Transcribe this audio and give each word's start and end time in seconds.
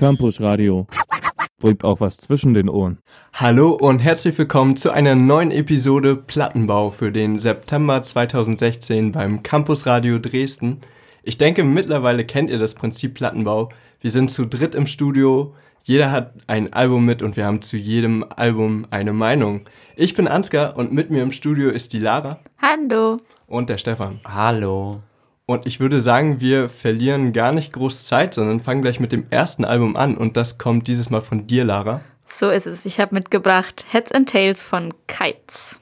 Campus 0.00 0.40
Radio. 0.40 0.86
Bringt 1.58 1.84
auch 1.84 2.00
was 2.00 2.16
zwischen 2.16 2.54
den 2.54 2.70
Ohren. 2.70 3.02
Hallo 3.34 3.72
und 3.72 3.98
herzlich 3.98 4.38
willkommen 4.38 4.74
zu 4.74 4.90
einer 4.90 5.14
neuen 5.14 5.50
Episode 5.50 6.16
Plattenbau 6.16 6.90
für 6.90 7.12
den 7.12 7.38
September 7.38 8.00
2016 8.00 9.12
beim 9.12 9.42
Campus 9.42 9.84
Radio 9.84 10.18
Dresden. 10.18 10.78
Ich 11.22 11.36
denke, 11.36 11.64
mittlerweile 11.64 12.24
kennt 12.24 12.48
ihr 12.48 12.58
das 12.58 12.72
Prinzip 12.72 13.12
Plattenbau. 13.12 13.68
Wir 14.00 14.10
sind 14.10 14.30
zu 14.30 14.46
dritt 14.46 14.74
im 14.74 14.86
Studio, 14.86 15.54
jeder 15.82 16.10
hat 16.10 16.32
ein 16.46 16.72
Album 16.72 17.04
mit 17.04 17.20
und 17.20 17.36
wir 17.36 17.44
haben 17.44 17.60
zu 17.60 17.76
jedem 17.76 18.24
Album 18.34 18.86
eine 18.88 19.12
Meinung. 19.12 19.68
Ich 19.96 20.14
bin 20.14 20.28
Ansgar 20.28 20.78
und 20.78 20.92
mit 20.92 21.10
mir 21.10 21.22
im 21.22 21.30
Studio 21.30 21.68
ist 21.68 21.92
die 21.92 21.98
Lara. 21.98 22.38
Hallo. 22.56 23.18
Und 23.46 23.68
der 23.68 23.76
Stefan. 23.76 24.20
Hallo. 24.24 25.02
Und 25.50 25.66
ich 25.66 25.80
würde 25.80 26.00
sagen, 26.00 26.40
wir 26.40 26.68
verlieren 26.68 27.32
gar 27.32 27.50
nicht 27.50 27.72
groß 27.72 28.06
Zeit, 28.06 28.34
sondern 28.34 28.60
fangen 28.60 28.82
gleich 28.82 29.00
mit 29.00 29.10
dem 29.10 29.24
ersten 29.30 29.64
Album 29.64 29.96
an. 29.96 30.16
Und 30.16 30.36
das 30.36 30.58
kommt 30.58 30.86
dieses 30.86 31.10
Mal 31.10 31.22
von 31.22 31.48
dir, 31.48 31.64
Lara. 31.64 32.02
So 32.24 32.50
ist 32.50 32.68
es. 32.68 32.86
Ich 32.86 33.00
habe 33.00 33.16
mitgebracht 33.16 33.84
Heads 33.90 34.12
and 34.12 34.28
Tails 34.28 34.62
von 34.62 34.94
Kites. 35.08 35.80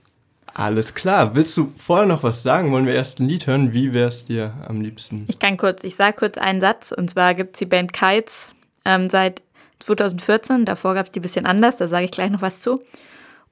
Alles 0.55 0.95
klar. 0.95 1.35
Willst 1.35 1.55
du 1.59 1.71
vorher 1.77 2.07
noch 2.07 2.23
was 2.23 2.43
sagen? 2.43 2.73
Wollen 2.73 2.87
wir 2.87 2.95
erst 2.95 3.21
ein 3.21 3.29
Lied 3.29 3.47
hören? 3.47 3.75
Wie 3.75 3.93
wäre 3.93 4.09
es 4.09 4.25
dir 4.25 4.55
am 4.67 4.81
liebsten? 4.81 5.27
Ich 5.29 5.39
kann 5.39 5.59
kurz, 5.59 5.85
ich 5.85 5.97
sage 5.97 6.17
kurz 6.17 6.39
einen 6.39 6.63
Satz. 6.63 6.91
Und 6.91 7.11
zwar 7.11 7.35
gibt 7.35 7.57
es 7.57 7.59
die 7.59 7.67
Band 7.67 7.93
Kites 7.93 8.55
ähm, 8.87 9.07
seit 9.07 9.43
2014. 9.81 10.65
Davor 10.65 10.95
gab 10.95 11.05
es 11.05 11.13
die 11.13 11.21
ein 11.21 11.23
bisschen 11.23 11.45
anders. 11.45 11.77
Da 11.77 11.89
sage 11.89 12.07
ich 12.07 12.11
gleich 12.11 12.31
noch 12.31 12.41
was 12.41 12.61
zu. 12.61 12.83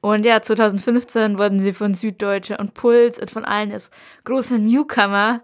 Und 0.01 0.25
ja, 0.25 0.41
2015 0.41 1.39
wurden 1.39 1.61
sie 1.61 1.75
von 1.75 1.93
Süddeutsche 1.93 2.57
und 2.57 2.73
Puls 2.73 3.21
und 3.21 3.31
von 3.31 3.45
allen 3.45 3.71
als 3.71 3.91
große 4.25 4.55
Newcomer 4.55 5.43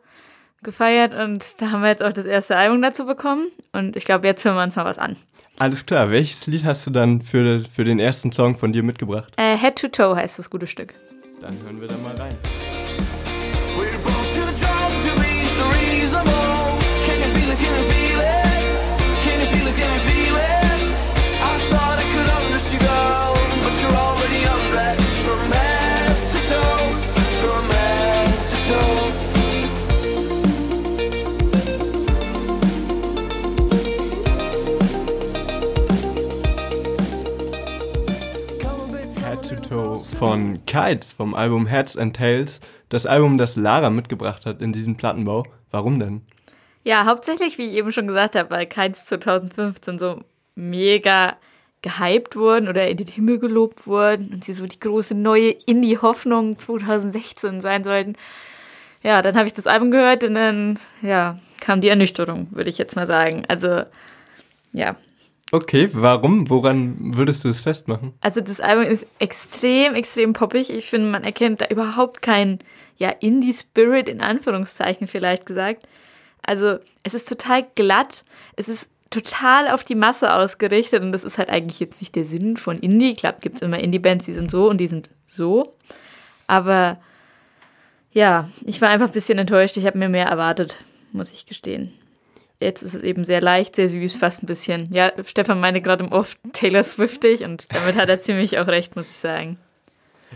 gefeiert 0.63 1.15
und 1.15 1.45
da 1.61 1.71
haben 1.71 1.83
wir 1.83 1.89
jetzt 1.89 2.03
auch 2.03 2.13
das 2.13 2.25
erste 2.25 2.57
Album 2.57 2.83
dazu 2.83 3.07
bekommen 3.07 3.49
und 3.73 3.97
ich 3.97 4.05
glaube, 4.05 4.27
jetzt 4.27 4.45
hören 4.45 4.57
wir 4.57 4.63
uns 4.63 4.77
mal 4.77 4.85
was 4.85 4.99
an. 4.99 5.17
Alles 5.59 5.87
klar, 5.87 6.11
welches 6.11 6.47
Lied 6.47 6.65
hast 6.65 6.87
du 6.87 6.91
dann 6.91 7.21
für, 7.23 7.61
für 7.61 7.85
den 7.85 7.99
ersten 7.99 8.33
Song 8.33 8.57
von 8.57 8.73
dir 8.73 8.83
mitgebracht? 8.83 9.33
Äh, 9.37 9.57
Head 9.57 9.77
to 9.77 9.89
Toe 9.89 10.17
heißt 10.17 10.39
das 10.39 10.51
gute 10.51 10.67
Stück. 10.67 10.95
Dann 11.41 11.57
hören 11.65 11.81
wir 11.81 11.89
da 11.89 11.95
mal 11.99 12.15
rein. 12.17 12.37
Von 40.23 40.65
Kites 40.67 41.13
vom 41.13 41.35
Album 41.35 41.67
Heads 41.67 41.99
and 41.99 42.15
Tails. 42.15 42.61
Das 42.89 43.07
Album, 43.07 43.39
das 43.39 43.57
Lara 43.57 43.91
mitgebracht 43.91 44.47
hat 44.47 44.63
in 44.63 44.73
diesem 44.73 44.97
Plattenbau. 44.97 45.45
Warum 45.73 45.99
denn? 45.99 46.23
Ja, 46.85 47.07
hauptsächlich, 47.07 47.59
wie 47.59 47.65
ich 47.65 47.73
eben 47.73 47.91
schon 47.91 48.07
gesagt 48.07 48.37
habe, 48.37 48.49
weil 48.51 48.67
Kites 48.67 49.07
2015 49.07 49.99
so 49.99 50.21
mega 50.55 51.37
gehypt 51.83 52.37
wurden 52.37 52.69
oder 52.69 52.89
in 52.89 52.99
den 52.99 53.09
Himmel 53.09 53.41
gelobt 53.41 53.89
wurden 53.89 54.33
und 54.33 54.45
sie 54.45 54.53
so 54.53 54.65
die 54.65 54.79
große 54.79 55.17
neue 55.17 55.51
Indie-Hoffnung 55.51 56.57
2016 56.57 57.61
sein 57.61 57.83
sollten. 57.83 58.15
Ja, 59.03 59.23
dann 59.23 59.35
habe 59.35 59.49
ich 59.49 59.55
das 59.55 59.67
Album 59.67 59.91
gehört 59.91 60.23
und 60.23 60.35
dann, 60.35 60.79
ja, 61.03 61.41
kam 61.61 61.81
die 61.81 61.89
Ernüchterung, 61.89 62.47
würde 62.53 62.71
ich 62.71 62.79
jetzt 62.79 62.95
mal 62.95 63.09
sagen. 63.09 63.43
Also, 63.49 63.83
ja, 64.73 64.95
Okay, 65.55 65.91
warum? 65.93 66.49
Woran 66.49 67.15
würdest 67.15 67.45
du 67.45 67.51
es 67.51 67.61
festmachen? 67.61 68.15
Also 68.23 68.41
das 68.41 68.59
Album 68.59 68.87
ist 68.87 69.07
extrem, 69.19 69.95
extrem 69.95 70.33
poppig. 70.33 70.71
Ich 70.71 70.89
finde, 70.89 71.11
man 71.11 71.25
erkennt 71.25 71.61
da 71.61 71.67
überhaupt 71.67 72.23
keinen 72.23 72.61
ja, 72.97 73.11
Indie-Spirit 73.11 74.09
in 74.09 74.23
Anführungszeichen 74.23 75.09
vielleicht 75.09 75.45
gesagt. 75.45 75.87
Also 76.41 76.79
es 77.03 77.13
ist 77.13 77.29
total 77.29 77.67
glatt, 77.75 78.23
es 78.57 78.71
ist 78.71 78.89
total 79.11 79.69
auf 79.69 79.85
die 79.85 79.95
Masse 79.95 80.33
ausgerichtet 80.33 81.03
und 81.03 81.13
das 81.13 81.23
ist 81.23 81.37
halt 81.37 81.51
eigentlich 81.51 81.81
jetzt 81.81 82.01
nicht 82.01 82.17
der 82.17 82.25
Sinn 82.25 82.57
von 82.57 82.79
Indie. 82.79 83.15
Klar, 83.15 83.35
gibt 83.39 83.57
es 83.57 83.63
immer 83.63 83.79
Indie-Bands, 83.79 84.25
die 84.25 84.33
sind 84.33 84.51
so 84.51 84.71
und 84.71 84.79
die 84.79 84.89
sind 84.89 85.11
so. 85.27 85.77
Aber 86.47 86.99
ja, 88.13 88.49
ich 88.65 88.81
war 88.81 88.89
einfach 88.89 89.09
ein 89.09 89.13
bisschen 89.13 89.39
enttäuscht. 89.39 89.77
Ich 89.77 89.85
habe 89.85 89.99
mir 89.99 90.09
mehr 90.09 90.27
erwartet, 90.27 90.79
muss 91.13 91.31
ich 91.31 91.45
gestehen. 91.45 91.93
Jetzt 92.63 92.83
ist 92.83 92.95
es 92.95 93.03
eben 93.03 93.25
sehr 93.25 93.41
leicht, 93.41 93.77
sehr 93.77 93.89
süß, 93.89 94.17
fast 94.17 94.43
ein 94.43 94.47
bisschen. 94.47 94.89
Ja, 94.93 95.13
Stefan 95.25 95.59
meine 95.61 95.83
gerade 95.83 96.05
im 96.05 96.13
Off 96.13 96.37
Taylor 96.53 96.85
Swiftig 96.85 97.45
und 97.45 97.67
damit 97.75 97.97
hat 97.97 98.09
er 98.09 98.21
ziemlich 98.21 98.59
auch 98.59 98.67
recht, 98.67 98.97
muss 98.97 99.11
ich 99.11 99.17
sagen. 99.17 99.59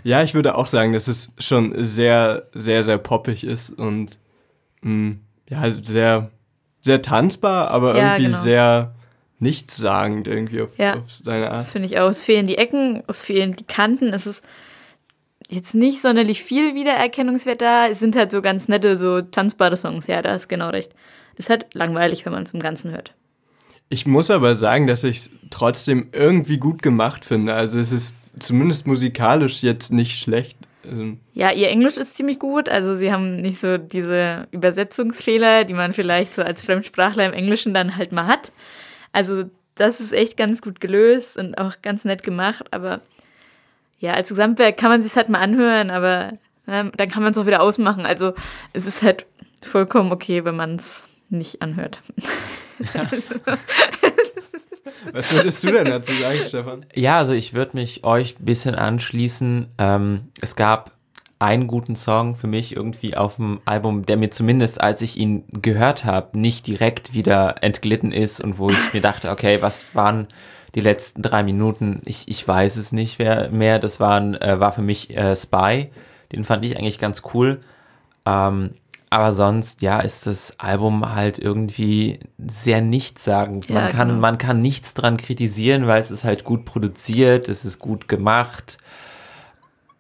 Ja, 0.05 0.23
ich 0.23 0.35
würde 0.35 0.57
auch 0.57 0.67
sagen, 0.67 0.93
dass 0.93 1.09
es 1.09 1.31
schon 1.39 1.75
sehr, 1.85 2.49
sehr, 2.53 2.83
sehr 2.83 2.99
poppig 2.99 3.45
ist 3.45 3.71
und 3.71 4.19
mh, 4.83 4.91
mm, 4.91 5.21
ja, 5.49 5.71
sehr, 5.71 6.31
sehr 6.83 7.03
tanzbar, 7.03 7.71
aber 7.71 7.97
ja, 7.97 8.13
irgendwie 8.13 8.31
genau. 8.31 8.39
sehr 8.39 8.95
nichtssagend 9.39 10.29
irgendwie 10.29 10.63
auf, 10.63 10.79
ja, 10.79 10.95
auf 10.95 11.03
seine 11.23 11.47
Art. 11.47 11.55
Das 11.55 11.71
finde 11.71 11.87
ich 11.87 11.99
auch. 11.99 12.09
Es 12.09 12.25
fehlen 12.25 12.47
die 12.47 12.59
Ecken, 12.59 13.03
es 13.07 13.23
fehlen 13.23 13.55
die 13.55 13.65
Kanten, 13.65 14.13
es 14.13 14.27
ist 14.27 14.43
jetzt 15.49 15.75
nicht 15.75 16.01
sonderlich 16.01 16.43
viel 16.43 16.75
Wiedererkennungswert 16.75 17.61
da. 17.61 17.87
Es 17.87 17.99
sind 17.99 18.17
halt 18.17 18.33
so 18.33 18.43
ganz 18.43 18.69
nette, 18.69 18.97
so 18.97 19.21
tanzbare 19.23 19.77
Songs. 19.77 20.07
Ja, 20.07 20.23
da 20.23 20.35
ist 20.35 20.49
genau 20.49 20.71
recht 20.71 20.93
ist 21.37 21.51
halt 21.51 21.67
langweilig, 21.75 22.25
wenn 22.27 22.33
man 22.33 22.43
es 22.43 22.55
im 22.55 22.61
Ganzen 22.61 22.91
hört. 22.91 23.15
Ich 23.89 24.07
muss 24.07 24.31
aber 24.31 24.57
sagen, 24.57 24.87
dass 24.87 25.05
ich 25.05 25.17
es 25.19 25.31
trotzdem 25.51 26.09
irgendwie 26.13 26.59
gut 26.59 26.83
gemacht 26.83 27.25
finde. 27.25 27.55
Also 27.55 27.79
es 27.79 27.93
ist 27.93 28.15
zumindest 28.39 28.87
musikalisch 28.87 29.63
jetzt 29.63 29.93
nicht 29.93 30.21
schlecht. 30.21 30.59
Also 30.85 31.17
ja, 31.35 31.53
ihr 31.53 31.69
Englisch 31.69 31.97
ist 31.97 32.17
ziemlich 32.17 32.39
gut. 32.39 32.69
Also 32.69 32.97
sie 32.97 33.13
haben 33.13 33.37
nicht 33.37 33.59
so 33.59 33.79
diese 33.79 34.49
Übersetzungsfehler, 34.51 35.65
die 35.65 35.75
man 35.75 35.93
vielleicht 35.93 36.35
so 36.35 36.43
als 36.43 36.63
Fremdsprachler 36.63 37.27
im 37.27 37.33
Englischen 37.33 37.75
dann 37.75 37.97
halt 37.97 38.13
mal 38.13 38.27
hat. 38.27 38.53
Also 39.13 39.45
das 39.77 40.01
ist 40.01 40.13
echt 40.13 40.37
ganz 40.37 40.63
gut 40.63 40.81
gelöst 40.81 41.37
und 41.37 41.57
auch 41.57 41.75
ganz 41.83 42.05
nett 42.05 42.23
gemacht. 42.23 42.67
Aber 42.73 43.03
ja, 43.99 44.15
als 44.15 44.31
Gesamtwerk 44.31 44.77
kann 44.77 44.91
man 44.91 45.03
sich 45.03 45.15
halt 45.15 45.29
mal 45.29 45.41
anhören, 45.41 45.91
aber 45.91 46.33
äh, 46.67 46.85
dann 46.97 47.09
kann 47.09 47.23
man 47.23 47.33
es 47.33 47.39
auch 47.39 47.47
wieder 47.47 47.63
ausmachen. 47.63 48.05
Also 48.05 48.35
es 48.73 48.87
ist 48.87 49.03
halt 49.03 49.27
vollkommen 49.63 50.13
okay, 50.13 50.45
wenn 50.45 50.57
man 50.57 50.77
es 50.77 51.09
nicht 51.29 51.63
anhört. 51.63 52.01
Was 55.13 55.35
würdest 55.35 55.65
du 55.65 55.73
denn 55.73 55.87
dazu 55.87 56.13
sagen, 56.13 56.43
Stefan? 56.43 56.87
Ja, 56.95 57.19
also 57.19 57.35
ich 57.35 57.55
würde 57.55 57.77
mich 57.77 58.05
euch 58.05 58.39
ein 58.39 58.45
bisschen 58.45 58.75
anschließen. 58.75 59.69
Ähm, 59.79 60.29
es 60.41 60.57
gab 60.57 60.93
einen 61.39 61.67
guten 61.67 61.97
Song 61.97 62.37
für 62.37 62.47
mich 62.47 62.75
irgendwie 62.75 63.17
auf 63.17 63.37
dem 63.37 63.61
Album, 63.67 64.07
der 64.07 64.17
mir 64.17 64.31
zumindest, 64.31 64.81
als 64.81 65.03
ich 65.03 65.17
ihn 65.19 65.45
gehört 65.53 66.05
habe, 66.05 66.39
nicht 66.39 66.67
direkt 66.67 67.13
wieder 67.15 67.63
entglitten 67.63 68.13
ist 68.13 68.41
und 68.41 68.59
wo 68.59 68.71
ich 68.71 68.95
mir 68.95 69.03
dachte, 69.03 69.31
okay, 69.31 69.61
was 69.61 69.95
waren 69.95 70.29
die 70.75 70.81
letzten 70.81 71.23
drei 71.23 71.43
Minuten? 71.43 72.01
Ich, 72.05 72.29
ich 72.29 72.47
weiß 72.47 72.77
es 72.77 72.93
nicht 72.93 73.19
mehr. 73.19 73.79
Das 73.79 74.01
waren, 74.01 74.35
äh, 74.35 74.61
war 74.61 74.73
für 74.73 74.83
mich 74.83 75.15
äh, 75.17 75.37
Spy. 75.37 75.91
Den 76.33 76.45
fand 76.45 76.65
ich 76.65 76.77
eigentlich 76.79 76.99
ganz 76.99 77.23
cool. 77.35 77.61
Ähm, 78.25 78.71
aber 79.09 79.33
sonst, 79.33 79.83
ja, 79.83 80.01
ist 80.01 80.27
das 80.27 80.59
Album 80.59 81.15
halt 81.15 81.39
irgendwie 81.39 82.19
sehr 82.39 82.81
nichtssagend. 82.81 83.69
Ja, 83.69 83.75
man, 83.75 83.93
kann, 83.93 84.09
genau. 84.09 84.21
man 84.21 84.39
kann 84.39 84.61
nichts 84.61 84.95
dran 84.95 85.17
kritisieren, 85.17 85.87
weil 85.87 86.01
es 86.01 86.11
ist 86.11 86.25
halt 86.25 86.45
gut 86.45 86.65
produziert, 86.65 87.49
es 87.49 87.65
ist 87.65 87.79
gut 87.79 88.09
gemacht. 88.09 88.79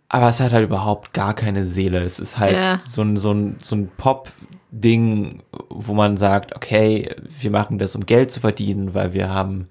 Aber 0.08 0.28
es 0.28 0.40
hat 0.40 0.52
halt 0.52 0.64
überhaupt 0.64 1.12
gar 1.12 1.34
keine 1.34 1.64
Seele. 1.64 2.00
Es 2.00 2.18
ist 2.18 2.38
halt 2.38 2.56
ja. 2.56 2.78
so 2.80 3.02
ein, 3.02 3.16
so 3.16 3.32
ein, 3.32 3.56
so 3.60 3.76
ein 3.76 3.90
Pop-Ding, 3.96 5.42
wo 5.68 5.94
man 5.94 6.16
sagt, 6.16 6.54
okay, 6.54 7.14
wir 7.40 7.50
machen 7.50 7.78
das, 7.78 7.94
um 7.94 8.06
Geld 8.06 8.30
zu 8.30 8.40
verdienen, 8.40 8.94
weil 8.94 9.12
wir 9.12 9.28
haben 9.28 9.68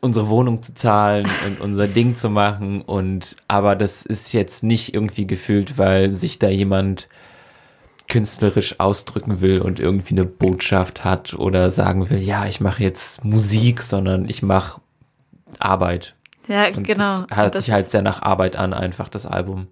unsere 0.00 0.28
Wohnung 0.28 0.62
zu 0.62 0.74
zahlen 0.74 1.28
und 1.46 1.60
unser 1.60 1.86
Ding 1.86 2.16
zu 2.16 2.28
machen. 2.28 2.82
Und 2.82 3.36
aber 3.46 3.76
das 3.76 4.04
ist 4.04 4.32
jetzt 4.32 4.64
nicht 4.64 4.94
irgendwie 4.94 5.26
gefühlt, 5.26 5.78
weil 5.78 6.10
sich 6.10 6.38
da 6.38 6.48
jemand 6.48 7.08
künstlerisch 8.10 8.78
ausdrücken 8.78 9.40
will 9.40 9.60
und 9.60 9.80
irgendwie 9.80 10.14
eine 10.14 10.26
Botschaft 10.26 11.04
hat 11.04 11.32
oder 11.32 11.70
sagen 11.70 12.10
will, 12.10 12.18
ja, 12.18 12.44
ich 12.44 12.60
mache 12.60 12.82
jetzt 12.82 13.24
Musik, 13.24 13.80
sondern 13.80 14.28
ich 14.28 14.42
mache 14.42 14.82
Arbeit. 15.58 16.14
Ja, 16.48 16.66
und 16.66 16.86
genau. 16.86 17.20
Das 17.28 17.36
hört 17.38 17.54
das 17.54 17.64
sich 17.64 17.72
halt 17.72 17.88
sehr 17.88 18.02
nach 18.02 18.20
Arbeit 18.20 18.56
an, 18.56 18.74
einfach 18.74 19.08
das 19.08 19.24
Album. 19.24 19.68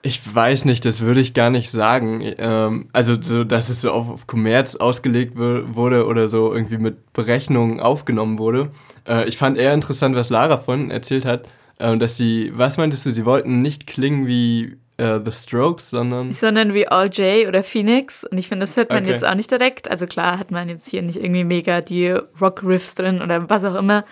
Ich 0.00 0.34
weiß 0.34 0.64
nicht, 0.64 0.84
das 0.84 1.00
würde 1.00 1.20
ich 1.20 1.34
gar 1.34 1.50
nicht 1.50 1.70
sagen. 1.70 2.22
Ähm, 2.38 2.88
also, 2.92 3.20
so, 3.20 3.44
dass 3.44 3.68
es 3.68 3.82
so 3.82 3.90
auf, 3.90 4.08
auf 4.08 4.26
Kommerz 4.26 4.76
ausgelegt 4.76 5.36
wurde 5.36 6.06
oder 6.06 6.28
so 6.28 6.54
irgendwie 6.54 6.78
mit 6.78 7.12
Berechnungen 7.12 7.80
aufgenommen 7.80 8.38
wurde. 8.38 8.70
Äh, 9.06 9.28
ich 9.28 9.36
fand 9.36 9.58
eher 9.58 9.74
interessant, 9.74 10.16
was 10.16 10.30
Lara 10.30 10.56
von 10.56 10.90
erzählt 10.90 11.26
hat, 11.26 11.42
äh, 11.78 11.98
dass 11.98 12.16
sie, 12.16 12.52
was 12.54 12.78
meintest 12.78 13.04
du, 13.04 13.10
sie 13.10 13.26
wollten 13.26 13.58
nicht 13.58 13.86
klingen 13.86 14.26
wie 14.26 14.78
äh, 14.98 15.18
The 15.24 15.32
Strokes, 15.32 15.90
sondern. 15.90 16.32
Sondern 16.32 16.74
wie 16.74 16.86
All 16.86 17.08
J 17.08 17.48
oder 17.48 17.64
Phoenix. 17.64 18.24
Und 18.24 18.36
ich 18.38 18.48
finde, 18.48 18.64
das 18.64 18.76
hört 18.76 18.90
man 18.90 19.04
Okay. 19.04 19.12
jetzt 19.12 19.24
auch 19.24 19.34
nicht 19.34 19.50
direkt. 19.50 19.90
Also 19.90 20.06
klar 20.06 20.38
hat 20.38 20.50
man 20.50 20.68
jetzt 20.68 20.88
hier 20.88 21.02
nicht 21.02 21.16
irgendwie 21.16 21.44
mega 21.44 21.80
die 21.80 22.08
Rock-Riffs 22.40 22.94
drin 22.96 23.22
oder 23.22 23.48
was 23.48 23.64
auch 23.64 23.74
immer, 23.76 24.04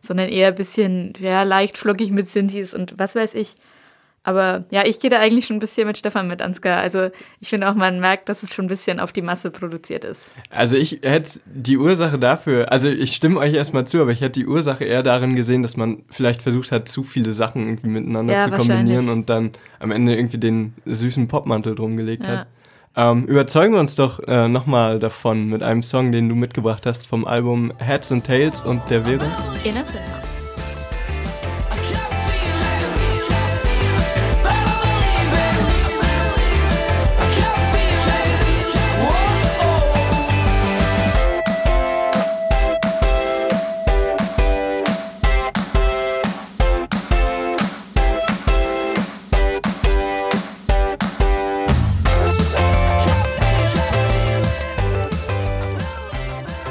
sondern 0.00 0.28
eher 0.28 0.48
ein 0.48 0.54
bisschen, 0.54 1.12
ja, 1.20 1.42
leicht 1.42 1.76
flockig 1.76 2.10
mit 2.10 2.28
Synthes 2.28 2.72
und 2.72 2.94
was 2.96 3.14
weiß 3.14 3.34
ich. 3.34 3.56
Aber 4.24 4.64
ja, 4.70 4.84
ich 4.84 4.98
gehe 4.98 5.08
da 5.10 5.18
eigentlich 5.20 5.46
schon 5.46 5.56
ein 5.56 5.60
bisschen 5.60 5.86
mit 5.86 5.96
Stefan 5.96 6.28
mit, 6.28 6.42
Ansgar. 6.42 6.80
Also 6.80 7.08
ich 7.40 7.48
finde 7.48 7.70
auch, 7.70 7.74
man 7.74 7.98
merkt, 8.00 8.28
dass 8.28 8.42
es 8.42 8.52
schon 8.52 8.66
ein 8.66 8.68
bisschen 8.68 9.00
auf 9.00 9.12
die 9.12 9.22
Masse 9.22 9.50
produziert 9.50 10.04
ist. 10.04 10.30
Also 10.50 10.76
ich 10.76 11.00
hätte 11.02 11.40
die 11.46 11.78
Ursache 11.78 12.18
dafür, 12.18 12.70
also 12.70 12.88
ich 12.88 13.14
stimme 13.14 13.38
euch 13.40 13.54
erstmal 13.54 13.86
zu, 13.86 14.02
aber 14.02 14.10
ich 14.10 14.20
hätte 14.20 14.40
die 14.40 14.46
Ursache 14.46 14.84
eher 14.84 15.02
darin 15.02 15.34
gesehen, 15.34 15.62
dass 15.62 15.76
man 15.76 16.02
vielleicht 16.10 16.42
versucht 16.42 16.72
hat, 16.72 16.88
zu 16.88 17.04
viele 17.04 17.32
Sachen 17.32 17.66
irgendwie 17.66 17.88
miteinander 17.88 18.34
Ja, 18.34 18.44
zu 18.44 18.50
kombinieren 18.50 19.08
und 19.08 19.30
dann 19.30 19.50
am 19.78 19.90
Ende 19.92 20.14
irgendwie 20.14 20.38
den 20.38 20.74
süßen 20.84 21.28
Popmantel 21.28 21.74
drum 21.74 21.96
gelegt 21.96 22.26
Ja. 22.26 22.38
hat. 22.40 22.46
Ähm, 22.96 23.26
überzeugen 23.26 23.74
wir 23.74 23.80
uns 23.80 23.94
doch 23.94 24.18
äh, 24.26 24.48
nochmal 24.48 24.98
davon 24.98 25.46
mit 25.48 25.62
einem 25.62 25.82
Song, 25.82 26.10
den 26.10 26.28
du 26.28 26.34
mitgebracht 26.34 26.84
hast 26.84 27.06
vom 27.06 27.24
Album 27.24 27.72
Heads 27.78 28.10
and 28.10 28.26
Tails 28.26 28.62
und 28.62 28.82
der 28.90 29.06
wäre. 29.06 29.24
Inner 29.64 29.84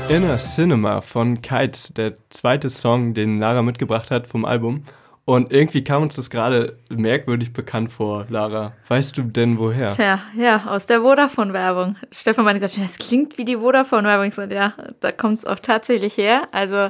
Inner 0.10 0.38
Cinema 0.38 1.02
von 1.02 1.42
Kites, 1.42 1.94
der 1.94 2.14
zweite 2.30 2.70
Song, 2.70 3.14
den 3.14 3.40
Lara 3.40 3.62
mitgebracht 3.62 4.10
hat 4.10 4.26
vom 4.26 4.46
Album. 4.46 4.84
Und 5.26 5.52
irgendwie 5.52 5.84
kam 5.84 6.04
uns 6.04 6.16
das 6.16 6.30
gerade 6.30 6.78
merkwürdig 6.90 7.52
bekannt 7.52 7.92
vor, 7.92 8.26
Lara. 8.30 8.72
Weißt 8.88 9.18
du 9.18 9.24
denn 9.24 9.60
woher? 9.60 9.90
Tja, 9.90 10.22
ja, 10.38 10.64
aus 10.68 10.86
der 10.86 11.02
Vodafone-Werbung. 11.02 11.98
Stefan 12.12 12.46
meinte 12.46 12.62
gerade, 12.62 12.74
schon, 12.74 12.84
das 12.84 12.98
klingt 12.98 13.38
wie 13.38 13.44
die 13.44 13.58
Vodafone-Werbung. 13.58 14.28
Ich 14.28 14.36
so, 14.36 14.44
ja, 14.44 14.74
da 15.02 15.12
kommt 15.12 15.40
es 15.40 15.46
auch 15.46 15.60
tatsächlich 15.60 16.16
her. 16.16 16.44
Also 16.54 16.90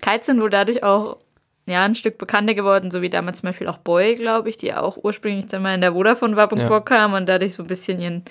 Kites 0.00 0.26
sind 0.26 0.40
wohl 0.40 0.48
dadurch 0.50 0.82
auch 0.82 1.18
ja, 1.66 1.84
ein 1.84 1.94
Stück 1.94 2.16
bekannter 2.16 2.54
geworden, 2.54 2.90
so 2.90 3.02
wie 3.02 3.10
damals 3.10 3.40
zum 3.40 3.48
Beispiel 3.48 3.68
auch 3.68 3.78
Boy, 3.78 4.14
glaube 4.14 4.48
ich, 4.48 4.56
die 4.56 4.72
auch 4.72 4.96
ursprünglich 5.02 5.46
dann 5.48 5.62
mal 5.62 5.74
in 5.74 5.80
der 5.82 5.92
Vodafone-Werbung 5.92 6.60
Ja. 6.60 6.66
vorkamen 6.66 7.14
und 7.14 7.28
dadurch 7.28 7.52
so 7.54 7.62
ein 7.62 7.66
bisschen 7.68 8.00
ihren 8.00 8.22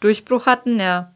Durchbruch 0.00 0.46
hatten, 0.46 0.80
ja. 0.80 1.12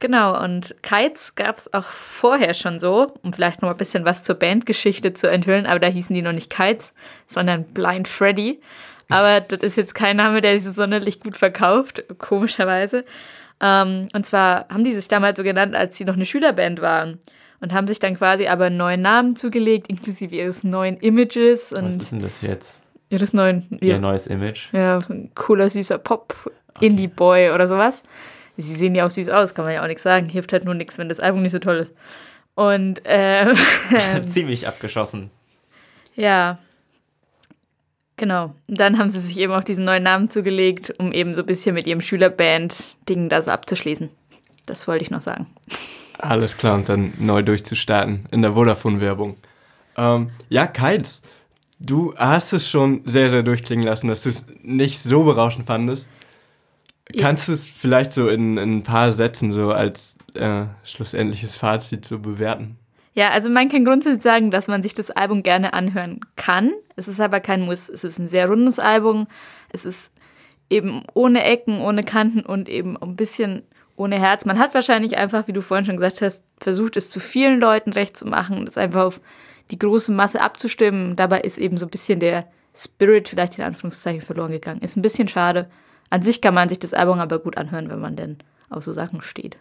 Genau, 0.00 0.40
und 0.42 0.76
Kites 0.82 1.34
gab 1.34 1.56
es 1.56 1.72
auch 1.74 1.84
vorher 1.84 2.54
schon 2.54 2.78
so, 2.78 3.12
um 3.22 3.32
vielleicht 3.32 3.62
noch 3.62 3.68
mal 3.68 3.74
ein 3.74 3.78
bisschen 3.78 4.04
was 4.04 4.22
zur 4.22 4.36
Bandgeschichte 4.36 5.12
zu 5.12 5.28
enthüllen, 5.28 5.66
aber 5.66 5.80
da 5.80 5.88
hießen 5.88 6.14
die 6.14 6.22
noch 6.22 6.32
nicht 6.32 6.50
Kites, 6.50 6.94
sondern 7.26 7.64
Blind 7.64 8.06
Freddy. 8.06 8.60
Aber 9.08 9.40
das 9.40 9.62
ist 9.62 9.76
jetzt 9.76 9.94
kein 9.94 10.16
Name, 10.16 10.40
der 10.40 10.52
sich 10.54 10.64
so 10.64 10.72
sonderlich 10.72 11.20
gut 11.20 11.36
verkauft, 11.36 12.04
komischerweise. 12.18 13.04
Ähm, 13.60 14.06
und 14.14 14.26
zwar 14.26 14.68
haben 14.68 14.84
die 14.84 14.92
sich 14.94 15.08
damals 15.08 15.38
so 15.38 15.42
genannt, 15.42 15.74
als 15.74 15.96
sie 15.96 16.04
noch 16.04 16.14
eine 16.14 16.26
Schülerband 16.26 16.80
waren. 16.80 17.18
Und 17.60 17.72
haben 17.72 17.88
sich 17.88 17.98
dann 17.98 18.16
quasi 18.16 18.46
aber 18.46 18.66
einen 18.66 18.76
neuen 18.76 19.02
Namen 19.02 19.34
zugelegt, 19.34 19.88
inklusive 19.88 20.32
ihres 20.32 20.62
neuen 20.62 20.96
Images 20.98 21.72
Was 21.72 21.78
und 21.80 22.02
ist 22.02 22.12
denn 22.12 22.22
das 22.22 22.40
jetzt? 22.40 22.82
ihres 23.10 23.32
neuen, 23.32 23.66
Ihr 23.80 23.98
neues 23.98 24.26
Image? 24.28 24.72
ja, 24.72 24.98
ein 25.08 25.30
cooler, 25.34 25.68
süßer 25.68 25.98
Pop, 25.98 26.52
Indie-Boy 26.80 27.50
oder 27.50 27.66
sowas. 27.66 28.04
Sie 28.60 28.76
sehen 28.76 28.94
ja 28.94 29.06
auch 29.06 29.10
süß 29.10 29.28
aus, 29.28 29.54
kann 29.54 29.64
man 29.64 29.74
ja 29.74 29.82
auch 29.82 29.86
nichts 29.86 30.02
sagen. 30.02 30.28
Hilft 30.28 30.52
halt 30.52 30.64
nur 30.64 30.74
nichts, 30.74 30.98
wenn 30.98 31.08
das 31.08 31.20
Album 31.20 31.42
nicht 31.42 31.52
so 31.52 31.60
toll 31.60 31.76
ist. 31.76 31.94
Und 32.56 33.06
äh, 33.06 33.54
Ziemlich 34.26 34.66
abgeschossen. 34.66 35.30
ja, 36.16 36.58
genau. 38.16 38.52
Und 38.66 38.80
dann 38.80 38.98
haben 38.98 39.08
sie 39.08 39.20
sich 39.20 39.38
eben 39.38 39.52
auch 39.52 39.62
diesen 39.62 39.84
neuen 39.84 40.02
Namen 40.02 40.28
zugelegt, 40.28 40.92
um 40.98 41.12
eben 41.12 41.36
so 41.36 41.42
ein 41.42 41.46
bisschen 41.46 41.74
mit 41.74 41.86
ihrem 41.86 42.00
Schülerband-Ding 42.00 43.28
da 43.28 43.42
so 43.42 43.52
abzuschließen. 43.52 44.10
Das 44.66 44.88
wollte 44.88 45.04
ich 45.04 45.12
noch 45.12 45.20
sagen. 45.20 45.46
Alles 46.18 46.56
klar, 46.56 46.74
und 46.74 46.88
dann 46.88 47.14
neu 47.18 47.42
durchzustarten 47.42 48.26
in 48.32 48.42
der 48.42 48.54
Vodafone-Werbung. 48.54 49.36
Ähm, 49.96 50.28
ja, 50.48 50.66
Kites, 50.66 51.22
du 51.78 52.12
hast 52.16 52.52
es 52.52 52.68
schon 52.68 53.02
sehr, 53.04 53.30
sehr 53.30 53.44
durchklingen 53.44 53.86
lassen, 53.86 54.08
dass 54.08 54.24
du 54.24 54.30
es 54.30 54.46
nicht 54.62 54.98
so 54.98 55.22
berauschend 55.22 55.66
fandest. 55.66 56.08
Kannst 57.16 57.48
du 57.48 57.52
es 57.52 57.66
vielleicht 57.66 58.12
so 58.12 58.28
in, 58.28 58.58
in 58.58 58.78
ein 58.78 58.82
paar 58.82 59.12
Sätzen 59.12 59.52
so 59.52 59.70
als 59.70 60.16
äh, 60.34 60.64
schlussendliches 60.84 61.56
Fazit 61.56 62.04
so 62.04 62.18
bewerten? 62.18 62.76
Ja, 63.14 63.30
also 63.30 63.50
man 63.50 63.68
kann 63.68 63.84
grundsätzlich 63.84 64.22
sagen, 64.22 64.50
dass 64.50 64.68
man 64.68 64.82
sich 64.82 64.94
das 64.94 65.10
Album 65.10 65.42
gerne 65.42 65.72
anhören 65.72 66.20
kann. 66.36 66.72
Es 66.96 67.08
ist 67.08 67.20
aber 67.20 67.40
kein 67.40 67.62
Muss. 67.62 67.88
Es 67.88 68.04
ist 68.04 68.18
ein 68.18 68.28
sehr 68.28 68.48
rundes 68.48 68.78
Album. 68.78 69.26
Es 69.70 69.84
ist 69.84 70.12
eben 70.70 71.02
ohne 71.14 71.42
Ecken, 71.42 71.80
ohne 71.80 72.02
Kanten 72.04 72.40
und 72.40 72.68
eben 72.68 72.96
ein 72.96 73.16
bisschen 73.16 73.62
ohne 73.96 74.20
Herz. 74.20 74.44
Man 74.44 74.58
hat 74.58 74.74
wahrscheinlich 74.74 75.16
einfach, 75.16 75.48
wie 75.48 75.52
du 75.52 75.62
vorhin 75.62 75.84
schon 75.84 75.96
gesagt 75.96 76.22
hast, 76.22 76.44
versucht, 76.60 76.96
es 76.96 77.10
zu 77.10 77.20
vielen 77.20 77.58
Leuten 77.58 77.92
recht 77.92 78.16
zu 78.16 78.26
machen, 78.26 78.64
das 78.64 78.78
einfach 78.78 79.06
auf 79.06 79.20
die 79.70 79.78
große 79.78 80.12
Masse 80.12 80.40
abzustimmen. 80.40 81.16
Dabei 81.16 81.40
ist 81.40 81.58
eben 81.58 81.76
so 81.76 81.86
ein 81.86 81.90
bisschen 81.90 82.20
der 82.20 82.46
Spirit 82.76 83.28
vielleicht 83.28 83.58
in 83.58 83.64
Anführungszeichen 83.64 84.20
verloren 84.20 84.52
gegangen. 84.52 84.80
Ist 84.80 84.96
ein 84.96 85.02
bisschen 85.02 85.26
schade. 85.26 85.68
An 86.10 86.22
sich 86.22 86.40
kann 86.40 86.54
man 86.54 86.68
sich 86.68 86.78
das 86.78 86.94
Album 86.94 87.18
aber 87.20 87.38
gut 87.38 87.56
anhören, 87.56 87.88
wenn 87.90 88.00
man 88.00 88.16
denn 88.16 88.36
auf 88.70 88.82
so 88.84 88.92
Sachen 88.92 89.22
steht. 89.22 89.56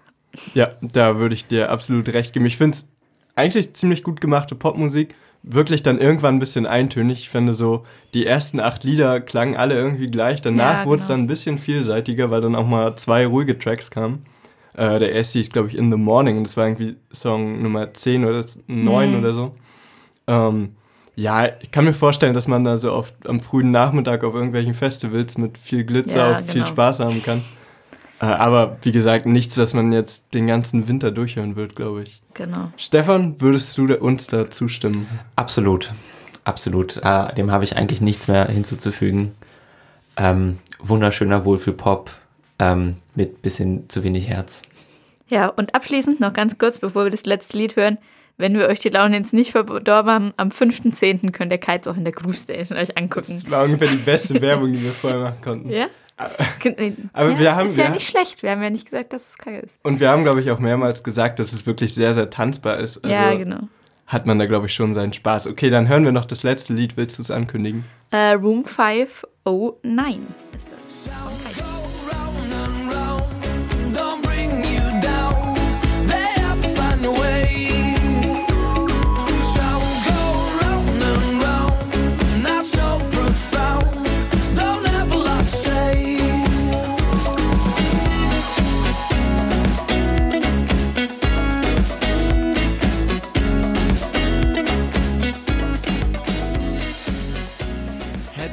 Ja, 0.53 0.71
da 0.81 1.17
würde 1.17 1.35
ich 1.35 1.47
dir 1.47 1.69
absolut 1.69 2.07
recht 2.13 2.33
geben. 2.33 2.45
Ich 2.45 2.57
finde 2.57 2.75
es 2.77 2.87
eigentlich 3.35 3.73
ziemlich 3.73 4.03
gut 4.03 4.21
gemachte 4.21 4.55
Popmusik. 4.55 5.15
Wirklich 5.43 5.83
dann 5.83 5.99
irgendwann 5.99 6.35
ein 6.35 6.39
bisschen 6.39 6.65
eintönig. 6.65 7.19
Ich 7.19 7.29
finde 7.29 7.53
so, 7.53 7.85
die 8.13 8.25
ersten 8.25 8.59
acht 8.59 8.83
Lieder 8.83 9.21
klangen 9.21 9.55
alle 9.55 9.75
irgendwie 9.75 10.07
gleich. 10.07 10.41
Danach 10.41 10.81
Ja, 10.81 10.85
wurde 10.85 10.97
es 11.01 11.07
genau. 11.07 11.17
dann 11.17 11.23
ein 11.25 11.27
bisschen 11.27 11.57
vielseitiger, 11.57 12.31
weil 12.31 12.41
dann 12.41 12.55
auch 12.55 12.67
mal 12.67 12.95
zwei 12.97 13.25
ruhige 13.25 13.57
Tracks 13.57 13.89
kamen. 13.91 14.25
Äh, 14.73 14.99
der 14.99 15.11
erste 15.13 15.39
hieß, 15.39 15.51
glaube 15.51 15.69
ich, 15.69 15.75
In 15.77 15.89
the 15.91 15.97
Morning. 15.97 16.37
Und 16.37 16.43
das 16.47 16.57
war 16.57 16.65
irgendwie 16.67 16.97
Song 17.13 17.61
Nummer 17.61 17.93
10 17.93 18.25
oder 18.25 18.43
9 18.67 19.11
Mhm. 19.13 19.19
oder 19.19 19.33
so. 19.33 19.55
Ähm, 20.27 20.75
ja, 21.17 21.49
ich 21.61 21.71
kann 21.71 21.83
mir 21.83 21.93
vorstellen, 21.93 22.35
dass 22.35 22.47
man 22.47 22.63
da 22.63 22.77
so 22.77 22.93
oft 22.93 23.13
am 23.27 23.39
frühen 23.39 23.71
Nachmittag 23.71 24.23
auf 24.23 24.35
irgendwelchen 24.35 24.75
Festivals 24.75 25.35
mit 25.35 25.57
viel 25.57 25.83
Glitzer 25.83 26.29
Ja, 26.29 26.37
und 26.37 26.45
viel 26.45 26.61
genau. 26.61 26.67
Spaß 26.67 26.99
haben 26.99 27.23
kann. 27.23 27.43
Äh, 28.21 28.25
aber 28.25 28.77
wie 28.83 28.91
gesagt, 28.91 29.25
nichts, 29.25 29.57
was 29.57 29.73
man 29.73 29.91
jetzt 29.91 30.35
den 30.35 30.45
ganzen 30.45 30.87
Winter 30.87 31.09
durchhören 31.09 31.55
wird, 31.55 31.75
glaube 31.75 32.03
ich. 32.03 32.21
Genau. 32.35 32.71
Stefan, 32.77 33.41
würdest 33.41 33.75
du 33.79 33.91
uns 33.95 34.27
da 34.27 34.51
zustimmen? 34.51 35.07
Absolut. 35.35 35.91
Absolut. 36.43 36.97
Äh, 36.97 37.33
dem 37.33 37.51
habe 37.51 37.63
ich 37.63 37.75
eigentlich 37.75 37.99
nichts 37.99 38.27
mehr 38.27 38.47
hinzuzufügen. 38.47 39.33
Ähm, 40.17 40.59
wunderschöner 40.79 41.45
Wohlfühlpop 41.45 42.11
ähm, 42.59 42.97
mit 43.15 43.41
bisschen 43.41 43.89
zu 43.89 44.03
wenig 44.03 44.27
Herz. 44.27 44.61
Ja, 45.29 45.47
und 45.47 45.73
abschließend 45.73 46.19
noch 46.19 46.33
ganz 46.33 46.59
kurz, 46.59 46.77
bevor 46.77 47.05
wir 47.05 47.11
das 47.11 47.25
letzte 47.25 47.57
Lied 47.57 47.75
hören. 47.75 47.97
Wenn 48.37 48.53
wir 48.57 48.67
euch 48.67 48.79
die 48.79 48.89
Laune 48.89 49.17
jetzt 49.17 49.33
nicht 49.33 49.51
verdorben 49.51 50.11
haben, 50.11 50.33
am 50.37 50.49
5.10. 50.49 51.31
könnt 51.31 51.51
ihr 51.51 51.57
Kites 51.57 51.87
auch 51.87 51.97
in 51.97 52.03
der 52.03 52.13
Groove 52.13 52.37
Station 52.37 52.77
euch 52.77 52.95
angucken. 52.97 53.25
Das 53.41 53.49
war 53.49 53.63
ungefähr 53.63 53.87
die 53.87 53.95
beste 53.97 54.39
Werbung, 54.41 54.71
die 54.71 54.83
wir 54.83 54.91
vorher 54.91 55.19
machen 55.19 55.41
konnten. 55.43 55.69
Ja? 55.71 55.87
Aber 56.17 57.31
ja, 57.31 57.39
wir 57.39 57.45
das 57.45 57.55
haben- 57.57 57.65
ist 57.67 57.77
ja 57.77 57.89
nicht 57.89 58.07
schlecht. 58.07 58.43
Wir 58.43 58.51
haben 58.51 58.61
ja 58.63 58.69
nicht 58.69 58.85
gesagt, 58.85 59.13
dass 59.13 59.29
es 59.29 59.37
kacke 59.37 59.59
ist. 59.59 59.75
Und 59.83 59.99
wir 59.99 60.09
haben, 60.09 60.23
glaube 60.23 60.41
ich, 60.41 60.49
auch 60.51 60.59
mehrmals 60.59 61.03
gesagt, 61.03 61.39
dass 61.39 61.51
es 61.53 61.65
wirklich 61.65 61.93
sehr, 61.93 62.13
sehr 62.13 62.29
tanzbar 62.29 62.77
ist. 62.77 62.97
Also 63.03 63.09
ja, 63.15 63.33
genau. 63.35 63.59
hat 64.07 64.25
man 64.25 64.37
da, 64.39 64.45
glaube 64.45 64.65
ich, 64.67 64.73
schon 64.73 64.93
seinen 64.93 65.13
Spaß. 65.13 65.47
Okay, 65.47 65.69
dann 65.69 65.87
hören 65.87 66.05
wir 66.05 66.11
noch 66.11 66.25
das 66.25 66.43
letzte 66.43 66.73
Lied. 66.73 66.97
Willst 66.97 67.17
du 67.17 67.21
es 67.23 67.31
ankündigen? 67.31 67.85
Äh, 68.11 68.33
Room 68.33 68.65
509 68.65 70.25
ist 70.55 70.67
das. 70.71 71.13
Von 71.13 71.31
Kites. 71.43 71.76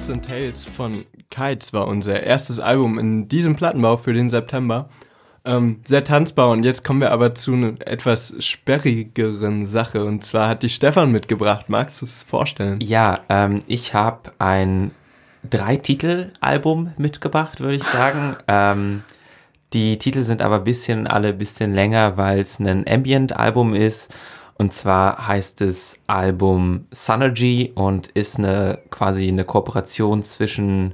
Heads 0.04 0.10
and 0.10 0.26
Tails 0.26 0.66
von 0.66 1.06
Kites 1.30 1.72
war 1.72 1.86
unser 1.86 2.22
erstes 2.22 2.60
Album 2.60 2.98
in 2.98 3.26
diesem 3.26 3.56
Plattenbau 3.56 3.96
für 3.96 4.12
den 4.12 4.28
September. 4.28 4.90
Ähm, 5.46 5.80
sehr 5.86 6.04
tanzbar 6.04 6.50
und 6.50 6.62
jetzt 6.62 6.84
kommen 6.84 7.00
wir 7.00 7.10
aber 7.10 7.34
zu 7.34 7.54
einer 7.54 7.74
etwas 7.86 8.34
sperrigeren 8.38 9.66
Sache 9.66 10.04
und 10.04 10.22
zwar 10.22 10.50
hat 10.50 10.62
die 10.62 10.68
Stefan 10.68 11.10
mitgebracht. 11.10 11.70
Magst 11.70 12.02
du 12.02 12.04
es 12.04 12.22
vorstellen? 12.22 12.80
Ja, 12.82 13.20
ähm, 13.30 13.60
ich 13.66 13.94
habe 13.94 14.32
ein 14.38 14.90
drei 15.48 15.76
Titel-Album 15.76 16.92
mitgebracht, 16.98 17.60
würde 17.60 17.76
ich 17.76 17.84
sagen. 17.84 18.36
ähm, 18.46 19.04
die 19.72 19.96
Titel 19.96 20.20
sind 20.20 20.42
aber 20.42 20.56
ein 20.56 20.64
bisschen 20.64 21.06
alle 21.06 21.28
ein 21.28 21.38
bisschen 21.38 21.72
länger, 21.72 22.18
weil 22.18 22.40
es 22.40 22.58
ein 22.58 22.86
Ambient-Album 22.86 23.72
ist. 23.72 24.14
Und 24.56 24.72
zwar 24.72 25.26
heißt 25.26 25.60
es 25.62 25.98
Album 26.06 26.86
Synergy 26.92 27.72
und 27.74 28.08
ist 28.08 28.38
eine 28.38 28.78
quasi 28.90 29.28
eine 29.28 29.44
Kooperation 29.44 30.22
zwischen 30.22 30.92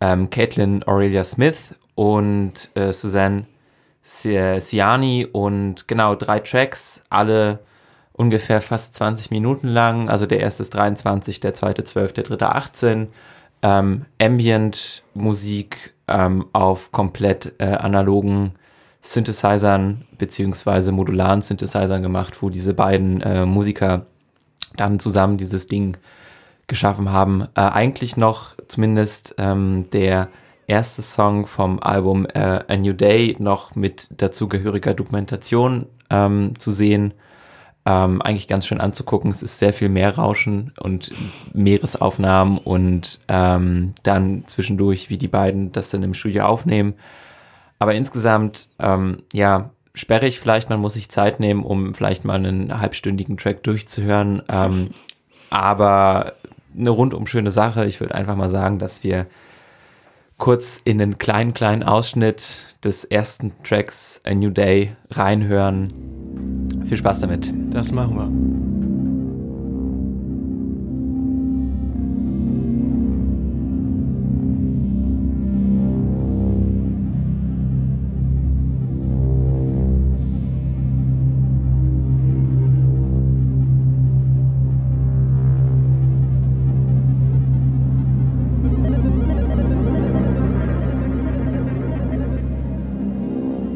ähm, 0.00 0.30
Caitlin 0.30 0.84
Aurelia 0.86 1.24
Smith 1.24 1.74
und 1.94 2.70
äh, 2.74 2.92
Suzanne 2.92 3.46
Si- 4.02 4.60
Siani 4.60 5.26
und 5.32 5.88
genau 5.88 6.14
drei 6.14 6.38
Tracks, 6.38 7.02
alle 7.08 7.60
ungefähr 8.12 8.60
fast 8.60 8.94
20 8.94 9.30
Minuten 9.30 9.68
lang. 9.68 10.08
Also 10.08 10.26
der 10.26 10.40
erste 10.40 10.62
ist 10.62 10.74
23, 10.74 11.40
der 11.40 11.54
zweite 11.54 11.84
12, 11.84 12.12
der 12.12 12.24
dritte 12.24 12.54
18. 12.54 13.08
Ähm, 13.62 14.04
Ambient-Musik 14.20 15.94
ähm, 16.06 16.46
auf 16.52 16.92
komplett 16.92 17.54
äh, 17.58 17.64
analogen 17.64 18.52
Synthesizern 19.04 20.06
beziehungsweise 20.16 20.90
modularen 20.90 21.42
Synthesizern 21.42 22.02
gemacht, 22.02 22.40
wo 22.40 22.48
diese 22.48 22.72
beiden 22.72 23.20
äh, 23.20 23.44
Musiker 23.44 24.06
dann 24.76 24.98
zusammen 24.98 25.36
dieses 25.36 25.66
Ding 25.66 25.98
geschaffen 26.68 27.12
haben. 27.12 27.42
Äh, 27.54 27.60
eigentlich 27.60 28.16
noch 28.16 28.56
zumindest 28.66 29.34
ähm, 29.36 29.90
der 29.92 30.30
erste 30.66 31.02
Song 31.02 31.44
vom 31.46 31.80
Album 31.80 32.26
äh, 32.32 32.60
A 32.66 32.76
New 32.78 32.94
Day 32.94 33.36
noch 33.38 33.74
mit 33.74 34.08
dazugehöriger 34.22 34.94
Dokumentation 34.94 35.84
ähm, 36.08 36.58
zu 36.58 36.72
sehen. 36.72 37.12
Ähm, 37.84 38.22
eigentlich 38.22 38.48
ganz 38.48 38.66
schön 38.66 38.80
anzugucken. 38.80 39.30
Es 39.30 39.42
ist 39.42 39.58
sehr 39.58 39.74
viel 39.74 39.90
Meerrauschen 39.90 40.72
und 40.80 41.10
Meeresaufnahmen 41.52 42.56
und 42.56 43.20
ähm, 43.28 43.92
dann 44.02 44.44
zwischendurch, 44.46 45.10
wie 45.10 45.18
die 45.18 45.28
beiden 45.28 45.72
das 45.72 45.90
dann 45.90 46.02
im 46.02 46.14
Studio 46.14 46.44
aufnehmen. 46.44 46.94
Aber 47.78 47.94
insgesamt, 47.94 48.68
ähm, 48.78 49.22
ja, 49.32 49.70
sperrig 49.94 50.40
vielleicht, 50.40 50.70
man 50.70 50.80
muss 50.80 50.94
sich 50.94 51.10
Zeit 51.10 51.40
nehmen, 51.40 51.62
um 51.62 51.94
vielleicht 51.94 52.24
mal 52.24 52.34
einen 52.34 52.80
halbstündigen 52.80 53.36
Track 53.36 53.62
durchzuhören. 53.62 54.42
Ähm, 54.48 54.90
aber 55.50 56.32
eine 56.76 56.90
rundum 56.90 57.26
schöne 57.26 57.50
Sache. 57.50 57.84
Ich 57.84 58.00
würde 58.00 58.14
einfach 58.14 58.36
mal 58.36 58.50
sagen, 58.50 58.78
dass 58.78 59.04
wir 59.04 59.26
kurz 60.36 60.80
in 60.84 60.98
den 60.98 61.18
kleinen, 61.18 61.54
kleinen 61.54 61.82
Ausschnitt 61.82 62.76
des 62.82 63.04
ersten 63.04 63.52
Tracks 63.62 64.20
A 64.24 64.34
New 64.34 64.50
Day 64.50 64.92
reinhören. 65.10 66.84
Viel 66.86 66.96
Spaß 66.98 67.20
damit. 67.20 67.52
Das 67.70 67.92
machen 67.92 68.16
wir. 68.16 68.63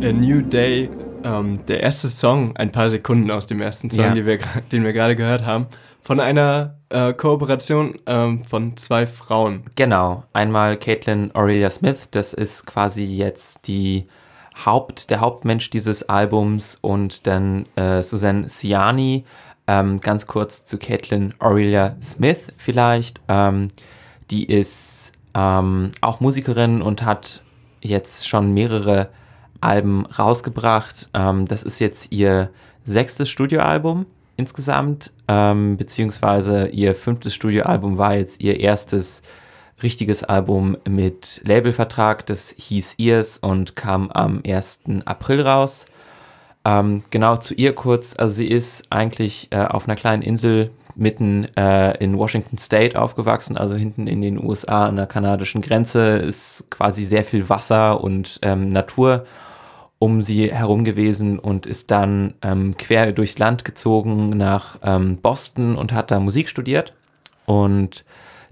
A 0.09 0.13
New 0.13 0.41
Day, 0.41 0.89
ähm, 1.23 1.67
der 1.67 1.83
erste 1.83 2.09
Song, 2.09 2.57
ein 2.57 2.73
paar 2.73 2.89
Sekunden 2.89 3.31
aus 3.31 3.47
dem 3.47 3.61
ersten 3.61 3.91
Song, 3.91 4.05
Ja. 4.07 4.15
die 4.15 4.25
wir, 4.25 4.39
den 4.73 4.83
wir 4.83 4.95
gerade 4.95 5.15
gehört 5.15 5.45
haben, 5.45 5.67
von 6.01 6.19
einer 6.19 6.77
äh, 6.89 7.13
Kooperation 7.13 7.95
ähm, 8.07 8.43
von 8.45 8.75
zwei 8.79 9.07
Frauen. 9.07 9.65
Genau, 9.77 10.25
einmal 10.33 10.79
Caitlin 10.79 11.31
Aurelia 11.35 11.69
Smith, 11.69 12.09
das 12.11 12.33
ist 12.33 12.65
quasi 12.67 13.05
jetzt 13.05 13.69
die 13.69 14.07
Haupt, 14.65 15.11
der 15.11 15.21
Hauptmensch 15.21 15.69
dieses 15.69 16.09
Albums 16.09 16.79
und 16.81 17.27
dann 17.27 17.67
äh, 17.77 18.03
Susanne 18.03 18.49
Siani, 18.49 19.27
ähm, 19.67 20.01
ganz 20.01 20.27
kurz 20.27 20.65
zu 20.65 20.79
Caitlin 20.79 21.35
Aurelia 21.39 21.97
Smith 22.01 22.49
vielleicht, 22.57 23.21
ähm, 23.29 23.69
die 24.31 24.47
ist 24.47 25.13
ähm, 25.35 25.93
auch 26.01 26.21
Musikerin 26.21 26.81
und 26.81 27.05
hat 27.05 27.43
jetzt 27.83 28.27
schon 28.27 28.55
mehrere 28.55 29.11
Alben 29.61 30.07
rausgebracht. 30.07 31.09
Ähm, 31.15 31.47
das 31.47 31.63
ist 31.63 31.79
jetzt 31.79 32.13
ihr 32.13 32.51
sechstes 32.85 33.29
Studioalbum 33.29 34.07
insgesamt, 34.37 35.13
ähm, 35.27 35.77
beziehungsweise 35.77 36.69
ihr 36.69 36.95
fünftes 36.95 37.35
Studioalbum 37.35 37.99
war 37.99 38.15
jetzt 38.15 38.43
ihr 38.43 38.61
erstes 38.61 39.23
richtiges 39.83 40.25
Album 40.25 40.77
mit 40.89 41.41
Labelvertrag. 41.45 42.27
Das 42.27 42.55
hieß 42.57 42.95
Ears 42.99 43.39
und 43.39 43.77
kam 43.77 44.11
am 44.11 44.41
1. 44.47 44.81
April 45.05 45.43
raus. 45.43 45.87
Ähm, 46.65 47.03
genau 47.11 47.37
zu 47.37 47.55
ihr 47.55 47.75
kurz, 47.75 48.15
also 48.17 48.35
sie 48.35 48.49
ist 48.49 48.85
eigentlich 48.91 49.49
äh, 49.51 49.65
auf 49.65 49.87
einer 49.87 49.97
kleinen 49.97 50.23
Insel 50.23 50.71
mitten 50.95 51.47
äh, 51.57 51.97
in 52.03 52.19
Washington 52.19 52.59
State 52.59 53.01
aufgewachsen, 53.01 53.57
also 53.57 53.77
hinten 53.77 54.09
in 54.09 54.21
den 54.21 54.43
USA 54.43 54.87
an 54.87 54.97
der 54.97 55.07
kanadischen 55.07 55.63
Grenze, 55.63 56.17
ist 56.17 56.65
quasi 56.71 57.05
sehr 57.05 57.25
viel 57.25 57.49
Wasser 57.49 58.03
und 58.03 58.41
ähm, 58.43 58.73
Natur 58.73 59.25
um 59.99 60.23
sie 60.23 60.53
herum 60.53 60.85
gewesen 60.85 61.39
und 61.39 61.67
ist 61.67 61.91
dann 61.91 62.35
ähm, 62.43 62.77
quer 62.77 63.13
durchs 63.13 63.39
Land 63.39 63.65
gezogen 63.65 64.31
nach 64.31 64.79
ähm, 64.83 65.17
Boston 65.17 65.77
und 65.77 65.93
hat 65.93 66.11
da 66.11 66.21
Musik 66.21 66.49
studiert. 66.49 66.95
Und 67.47 68.05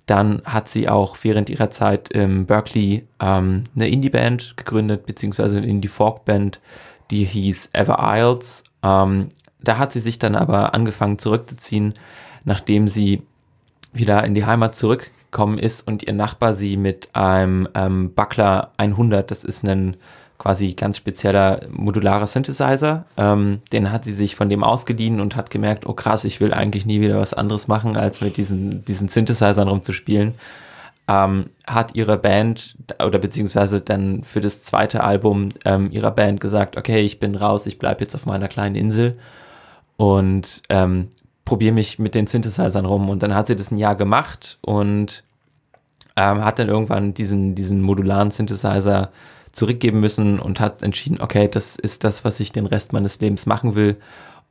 dann 0.07 0.43
hat 0.45 0.69
sie 0.69 0.89
auch 0.89 1.17
während 1.23 1.51
ihrer 1.51 1.71
Zeit 1.71 2.09
in 2.09 2.47
Berkeley 2.47 3.07
ähm, 3.21 3.65
eine 3.75 3.89
Indie-Band 3.89 4.57
gegründet, 4.57 5.07
beziehungsweise 5.07 5.59
eine 5.59 5.67
Indie-Folk-Band, 5.67 6.61
die 7.11 7.25
hieß 7.25 7.71
Ever 7.73 7.99
Isles. 8.01 8.65
Ähm, 8.83 9.29
da 9.61 9.79
hat 9.79 9.93
sie 9.93 10.01
sich 10.01 10.19
dann 10.19 10.35
aber 10.35 10.75
angefangen 10.75 11.19
zurückzuziehen, 11.19 11.95
nachdem 12.45 12.89
sie 12.89 13.23
wieder 13.93 14.25
in 14.25 14.35
die 14.35 14.45
Heimat 14.47 14.75
zurückgekommen 14.75 15.59
ist 15.59 15.87
und 15.87 16.05
ihr 16.05 16.13
Nachbar 16.13 16.55
sie 16.55 16.77
mit 16.77 17.09
einem 17.15 17.69
ähm, 17.75 18.15
Buckler 18.15 18.73
100, 18.77 19.31
das 19.31 19.43
ist 19.45 19.65
ein 19.65 19.97
quasi 20.39 20.75
ganz 20.75 20.97
spezieller 20.97 21.61
modularer 21.71 22.27
Synthesizer, 22.27 23.05
ähm, 23.17 23.61
den 23.73 23.91
hat 23.91 24.05
sie 24.05 24.13
sich 24.13 24.37
von 24.37 24.49
dem 24.49 24.63
ausgeliehen 24.63 25.21
und 25.21 25.37
hat 25.37 25.51
gemerkt, 25.51 25.87
oh 25.87 25.93
krass, 25.93 26.25
ich 26.25 26.41
will 26.41 26.53
eigentlich 26.53 26.87
nie 26.87 27.01
wieder 27.01 27.19
was 27.19 27.35
anderes 27.35 27.69
machen, 27.69 27.97
als 27.97 28.21
mit 28.21 28.37
diesen, 28.37 28.85
diesen 28.85 29.09
Synthesizern 29.09 29.69
rumzuspielen. 29.69 30.35
Ähm, 31.09 31.47
hat 31.67 31.95
ihre 31.95 32.19
Band 32.19 32.77
oder 33.05 33.21
beziehungsweise 33.21 33.81
dann 33.81 34.25
für 34.25 34.41
das 34.41 34.63
zweite 34.63 35.05
Album 35.05 35.51
ähm, 35.65 35.91
ihrer 35.93 36.11
Band 36.11 36.41
gesagt, 36.41 36.77
okay, 36.77 37.03
ich 37.03 37.21
bin 37.21 37.37
raus, 37.37 37.67
ich 37.67 37.79
bleibe 37.79 38.03
jetzt 38.03 38.17
auf 38.17 38.27
meiner 38.27 38.49
kleinen 38.49 38.75
Insel 38.75 39.17
und 39.97 40.63
ähm, 40.69 41.09
probiere 41.45 41.73
mich 41.73 41.99
mit 41.99 42.15
den 42.15 42.27
Synthesizern 42.27 42.85
rum. 42.85 43.09
Und 43.09 43.23
dann 43.23 43.35
hat 43.35 43.47
sie 43.47 43.57
das 43.57 43.71
ein 43.71 43.79
Jahr 43.79 43.95
gemacht 43.95 44.59
und 44.63 45.23
ähm, 46.17 46.45
hat 46.45 46.59
dann 46.59 46.69
irgendwann 46.69 47.15
diesen, 47.15 47.55
diesen 47.55 47.83
modularen 47.83 48.31
Synthesizer 48.31 49.11
zurückgeben 49.57 50.01
müssen 50.01 50.39
und 50.39 50.61
hat 50.61 50.83
entschieden, 50.83 51.19
okay, 51.21 51.49
das 51.49 51.77
ist 51.77 52.05
das, 52.05 52.25
was 52.25 52.41
ich 52.41 52.53
den 52.53 52.67
Rest 52.67 52.93
meines 52.93 53.21
Lebens 53.21 53.47
machen 53.47 53.75
will 53.75 53.97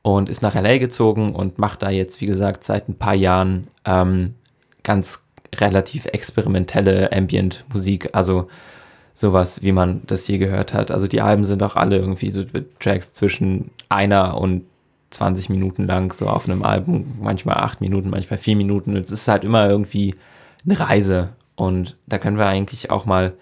und 0.02 0.30
ist 0.30 0.42
nach 0.42 0.56
LA 0.56 0.80
gezogen 0.80 1.36
und 1.36 1.60
macht 1.60 1.84
da 1.84 1.92
jetzt, 1.92 2.22
wie 2.22 2.26
gesagt, 2.26 2.64
seit 2.64 2.90
ein 2.90 2.96
paar 2.96 3.14
Jahren 3.14 3.68
ähm, 3.86 4.34
ganz 4.82 5.24
relativ 5.54 6.08
experimentelle 6.08 7.12
Ambient-Musik, 7.12 8.10
also 8.14 8.48
sowas, 9.14 9.62
wie 9.62 9.72
man 9.72 10.02
das 10.08 10.28
je 10.28 10.40
gehört 10.40 10.74
hat. 10.74 10.90
Also 10.90 11.08
die 11.08 11.22
Alben 11.22 11.46
sind 11.46 11.62
auch 11.62 11.76
alle 11.76 11.98
irgendwie 11.98 12.32
so 12.32 12.44
Tracks 12.80 13.14
zwischen 13.14 13.70
einer 13.90 14.38
und 14.38 14.64
20 15.12 15.50
Minuten 15.50 15.86
lang, 15.86 16.12
so 16.12 16.28
auf 16.28 16.50
einem 16.50 16.64
Album, 16.64 17.20
manchmal 17.22 17.58
acht 17.58 17.80
Minuten, 17.80 18.10
manchmal 18.10 18.40
vier 18.40 18.56
Minuten. 18.56 18.98
Es 18.98 19.12
ist 19.12 19.28
halt 19.28 19.44
immer 19.44 19.70
irgendwie 19.70 20.16
eine 20.66 20.80
Reise. 20.80 21.30
Und 21.56 21.96
da 22.08 22.18
können 22.18 22.38
wir 22.38 22.48
eigentlich 22.48 22.90
auch 22.90 23.06
mal 23.06 23.36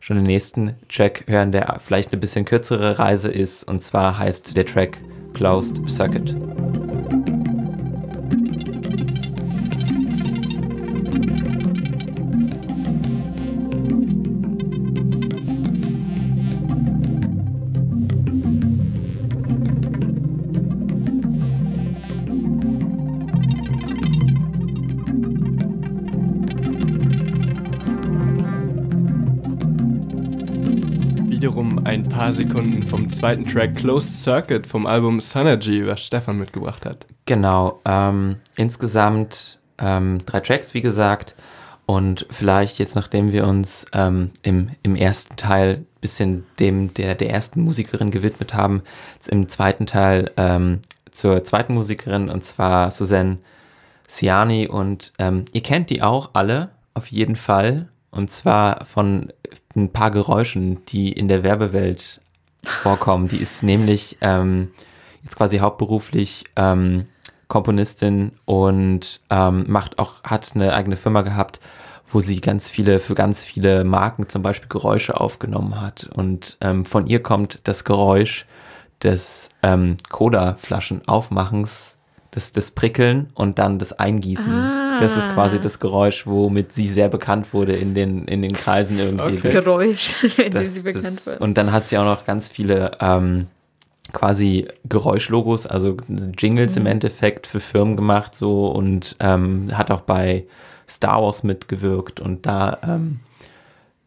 schon 0.00 0.16
den 0.16 0.26
nächsten 0.26 0.74
Track 0.88 1.24
hören, 1.28 1.52
der 1.52 1.78
vielleicht 1.80 2.12
eine 2.12 2.20
bisschen 2.20 2.44
kürzere 2.44 2.98
Reise 2.98 3.30
ist. 3.30 3.64
Und 3.64 3.82
zwar 3.82 4.18
heißt 4.18 4.56
der 4.56 4.66
Track 4.66 4.98
Closed 5.34 5.88
Circuit. 5.88 6.34
Wiederum 31.40 31.86
ein 31.86 32.02
paar 32.02 32.34
Sekunden 32.34 32.82
vom 32.82 33.08
zweiten 33.08 33.46
Track 33.46 33.76
Closed 33.76 34.14
Circuit 34.14 34.66
vom 34.66 34.84
Album 34.84 35.20
Synergy, 35.20 35.86
was 35.86 36.04
Stefan 36.04 36.36
mitgebracht 36.36 36.84
hat. 36.84 37.06
Genau, 37.24 37.80
ähm, 37.86 38.36
insgesamt 38.56 39.58
ähm, 39.78 40.18
drei 40.26 40.40
Tracks, 40.40 40.74
wie 40.74 40.82
gesagt. 40.82 41.34
Und 41.86 42.26
vielleicht 42.28 42.78
jetzt, 42.78 42.94
nachdem 42.94 43.32
wir 43.32 43.46
uns 43.46 43.86
ähm, 43.94 44.32
im, 44.42 44.72
im 44.82 44.96
ersten 44.96 45.36
Teil 45.36 45.86
bisschen 46.02 46.44
dem 46.58 46.92
der, 46.92 47.14
der 47.14 47.30
ersten 47.30 47.62
Musikerin 47.62 48.10
gewidmet 48.10 48.52
haben, 48.52 48.82
im 49.26 49.48
zweiten 49.48 49.86
Teil 49.86 50.32
ähm, 50.36 50.80
zur 51.10 51.42
zweiten 51.42 51.72
Musikerin 51.72 52.28
und 52.28 52.44
zwar 52.44 52.90
Suzanne 52.90 53.38
Siani 54.06 54.68
und 54.68 55.14
ähm, 55.18 55.46
ihr 55.54 55.62
kennt 55.62 55.88
die 55.88 56.02
auch 56.02 56.32
alle 56.34 56.68
auf 56.92 57.06
jeden 57.06 57.34
Fall 57.34 57.88
und 58.10 58.30
zwar 58.30 58.84
von 58.86 59.32
ein 59.76 59.92
paar 59.92 60.10
Geräuschen, 60.10 60.84
die 60.86 61.12
in 61.12 61.28
der 61.28 61.42
Werbewelt 61.42 62.20
vorkommen. 62.64 63.28
Die 63.28 63.38
ist 63.38 63.62
nämlich 63.62 64.18
ähm, 64.20 64.70
jetzt 65.22 65.36
quasi 65.36 65.58
hauptberuflich 65.58 66.44
ähm, 66.56 67.04
Komponistin 67.48 68.32
und 68.44 69.20
ähm, 69.30 69.64
macht 69.68 69.98
auch, 69.98 70.22
hat 70.24 70.50
eine 70.54 70.74
eigene 70.74 70.96
Firma 70.96 71.22
gehabt, 71.22 71.60
wo 72.08 72.20
sie 72.20 72.40
ganz 72.40 72.68
viele, 72.68 73.00
für 73.00 73.14
ganz 73.14 73.44
viele 73.44 73.84
Marken 73.84 74.28
zum 74.28 74.42
Beispiel 74.42 74.68
Geräusche 74.68 75.20
aufgenommen 75.20 75.80
hat. 75.80 76.08
Und 76.14 76.56
ähm, 76.60 76.84
von 76.84 77.06
ihr 77.06 77.22
kommt 77.22 77.60
das 77.64 77.84
Geräusch 77.84 78.46
des 79.02 79.48
ähm, 79.62 79.96
Cola-Flaschen-Aufmachens, 80.10 81.96
das, 82.32 82.52
das 82.52 82.70
Prickeln 82.72 83.30
und 83.34 83.58
dann 83.58 83.78
das 83.78 83.92
Eingießen. 83.92 84.52
Ah. 84.52 84.89
Das 85.00 85.16
ist 85.16 85.30
quasi 85.32 85.60
das 85.60 85.78
Geräusch, 85.80 86.26
womit 86.26 86.72
sie 86.72 86.86
sehr 86.86 87.08
bekannt 87.08 87.52
wurde 87.52 87.74
in 87.76 87.94
den, 87.94 88.26
in 88.26 88.42
den 88.42 88.52
Kreisen 88.52 88.98
irgendwie. 88.98 89.38
Okay. 89.38 89.52
Das- 89.52 89.64
Geräusch, 89.64 90.24
in 90.38 90.44
dem 90.44 90.50
das, 90.52 90.74
sie 90.74 90.82
bekannt 90.82 91.04
das, 91.04 91.26
wird. 91.26 91.40
und 91.40 91.54
dann 91.58 91.72
hat 91.72 91.86
sie 91.86 91.98
auch 91.98 92.04
noch 92.04 92.24
ganz 92.24 92.48
viele 92.48 92.92
ähm, 93.00 93.46
quasi 94.12 94.66
Geräuschlogos, 94.88 95.66
also 95.66 95.96
Jingles 96.38 96.74
Mhm. 96.76 96.80
im 96.82 96.86
Endeffekt 96.86 97.46
für 97.46 97.60
Firmen 97.60 97.96
gemacht 97.96 98.34
so 98.34 98.66
und 98.68 99.16
ähm, 99.20 99.68
hat 99.72 99.90
auch 99.90 100.00
bei 100.02 100.46
Star 100.88 101.22
Wars 101.22 101.42
mitgewirkt 101.44 102.18
und 102.20 102.46
da 102.46 102.78
ähm, 102.82 103.20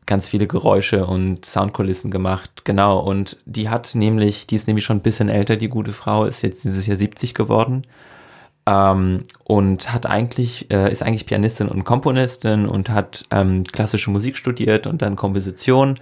ganz 0.06 0.28
viele 0.28 0.48
Geräusche 0.48 1.06
und 1.06 1.46
Soundkulissen 1.46 2.12
gemacht. 2.12 2.66
Genau, 2.66 3.00
und 3.00 3.38
die 3.46 3.70
hat 3.70 3.96
nämlich, 3.96 4.46
die 4.48 4.56
ist 4.56 4.68
nämlich 4.68 4.84
schon 4.84 4.98
ein 4.98 5.02
bisschen 5.02 5.30
älter, 5.30 5.56
die 5.56 5.70
gute 5.70 5.94
Frau, 5.94 6.26
ist 6.26 6.42
jetzt 6.42 6.66
dieses 6.66 6.86
Jahr 6.86 6.98
70 6.98 7.34
geworden. 7.34 7.84
Ähm, 8.65 9.25
und 9.43 9.93
hat 9.93 10.05
eigentlich, 10.05 10.72
äh, 10.72 10.91
ist 10.91 11.03
eigentlich 11.03 11.25
Pianistin 11.25 11.67
und 11.67 11.84
Komponistin 11.84 12.65
und 12.65 12.89
hat 12.89 13.25
ähm, 13.29 13.63
klassische 13.65 14.10
Musik 14.10 14.38
studiert 14.38 14.88
und 14.88 15.01
dann 15.01 15.17
Komposition 15.17 15.96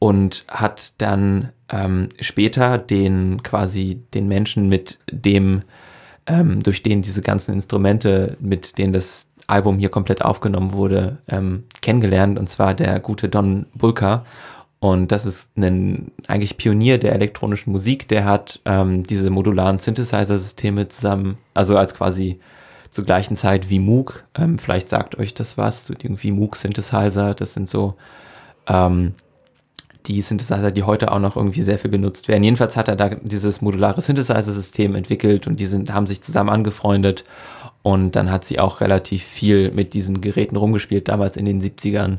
und 0.00 0.44
hat 0.48 1.00
dann 1.00 1.50
ähm, 1.70 2.08
später 2.18 2.76
den 2.76 3.44
quasi 3.44 4.02
den 4.14 4.26
Menschen 4.26 4.68
mit 4.68 4.98
dem, 5.12 5.62
ähm, 6.26 6.60
durch 6.62 6.82
den 6.82 7.02
diese 7.02 7.22
ganzen 7.22 7.54
Instrumente, 7.54 8.36
mit 8.40 8.78
denen 8.78 8.92
das 8.92 9.28
Album 9.46 9.78
hier 9.78 9.88
komplett 9.88 10.24
aufgenommen 10.24 10.72
wurde, 10.72 11.18
ähm, 11.28 11.64
kennengelernt 11.82 12.38
und 12.38 12.48
zwar 12.48 12.74
der 12.74 12.98
gute 12.98 13.28
Don 13.28 13.66
Bulka. 13.74 14.24
Und 14.82 15.12
das 15.12 15.26
ist 15.26 15.56
ein 15.56 16.10
eigentlich 16.26 16.56
Pionier 16.56 16.98
der 16.98 17.12
elektronischen 17.12 17.70
Musik. 17.70 18.08
Der 18.08 18.24
hat 18.24 18.58
ähm, 18.64 19.04
diese 19.04 19.30
modularen 19.30 19.78
Synthesizer-Systeme 19.78 20.88
zusammen, 20.88 21.38
also 21.54 21.76
als 21.76 21.94
quasi 21.94 22.40
zur 22.90 23.04
gleichen 23.04 23.36
Zeit 23.36 23.70
wie 23.70 23.78
Moog. 23.78 24.24
Ähm, 24.36 24.58
vielleicht 24.58 24.88
sagt 24.88 25.16
euch 25.16 25.34
das 25.34 25.56
was, 25.56 25.86
so 25.86 25.94
irgendwie 25.94 26.32
Moog-Synthesizer. 26.32 27.34
Das 27.34 27.52
sind 27.52 27.68
so 27.68 27.94
ähm, 28.66 29.14
die 30.06 30.20
Synthesizer, 30.20 30.72
die 30.72 30.82
heute 30.82 31.12
auch 31.12 31.20
noch 31.20 31.36
irgendwie 31.36 31.62
sehr 31.62 31.78
viel 31.78 31.92
genutzt 31.92 32.26
werden. 32.26 32.42
Jedenfalls 32.42 32.76
hat 32.76 32.88
er 32.88 32.96
da 32.96 33.10
dieses 33.10 33.62
modulare 33.62 34.00
Synthesizer-System 34.00 34.96
entwickelt 34.96 35.46
und 35.46 35.60
die 35.60 35.66
sind, 35.66 35.94
haben 35.94 36.08
sich 36.08 36.22
zusammen 36.22 36.50
angefreundet. 36.50 37.22
Und 37.82 38.16
dann 38.16 38.32
hat 38.32 38.44
sie 38.44 38.58
auch 38.58 38.80
relativ 38.80 39.22
viel 39.22 39.70
mit 39.70 39.94
diesen 39.94 40.20
Geräten 40.20 40.56
rumgespielt, 40.56 41.06
damals 41.06 41.36
in 41.36 41.44
den 41.44 41.62
70ern. 41.62 42.18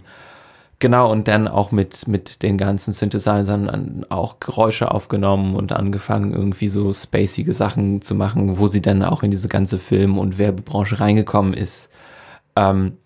Genau, 0.83 1.09
und 1.09 1.29
dann 1.29 1.47
auch 1.47 1.71
mit, 1.71 2.09
mit 2.09 2.43
den 2.43 2.57
ganzen 2.57 2.91
Synthesizern 2.91 3.69
an- 3.69 4.05
auch 4.09 4.41
Geräusche 4.41 4.91
aufgenommen 4.91 5.55
und 5.55 5.71
angefangen, 5.71 6.33
irgendwie 6.33 6.67
so 6.67 6.91
spacige 6.91 7.53
Sachen 7.53 8.01
zu 8.01 8.15
machen, 8.15 8.59
wo 8.59 8.67
sie 8.67 8.81
dann 8.81 9.01
auch 9.01 9.23
in 9.23 9.31
diese 9.31 9.47
ganze 9.47 9.79
Film- 9.79 10.17
und 10.17 10.37
Werbebranche 10.37 10.99
reingekommen 10.99 11.53
ist. 11.53 11.87
Ähm, 12.57 12.97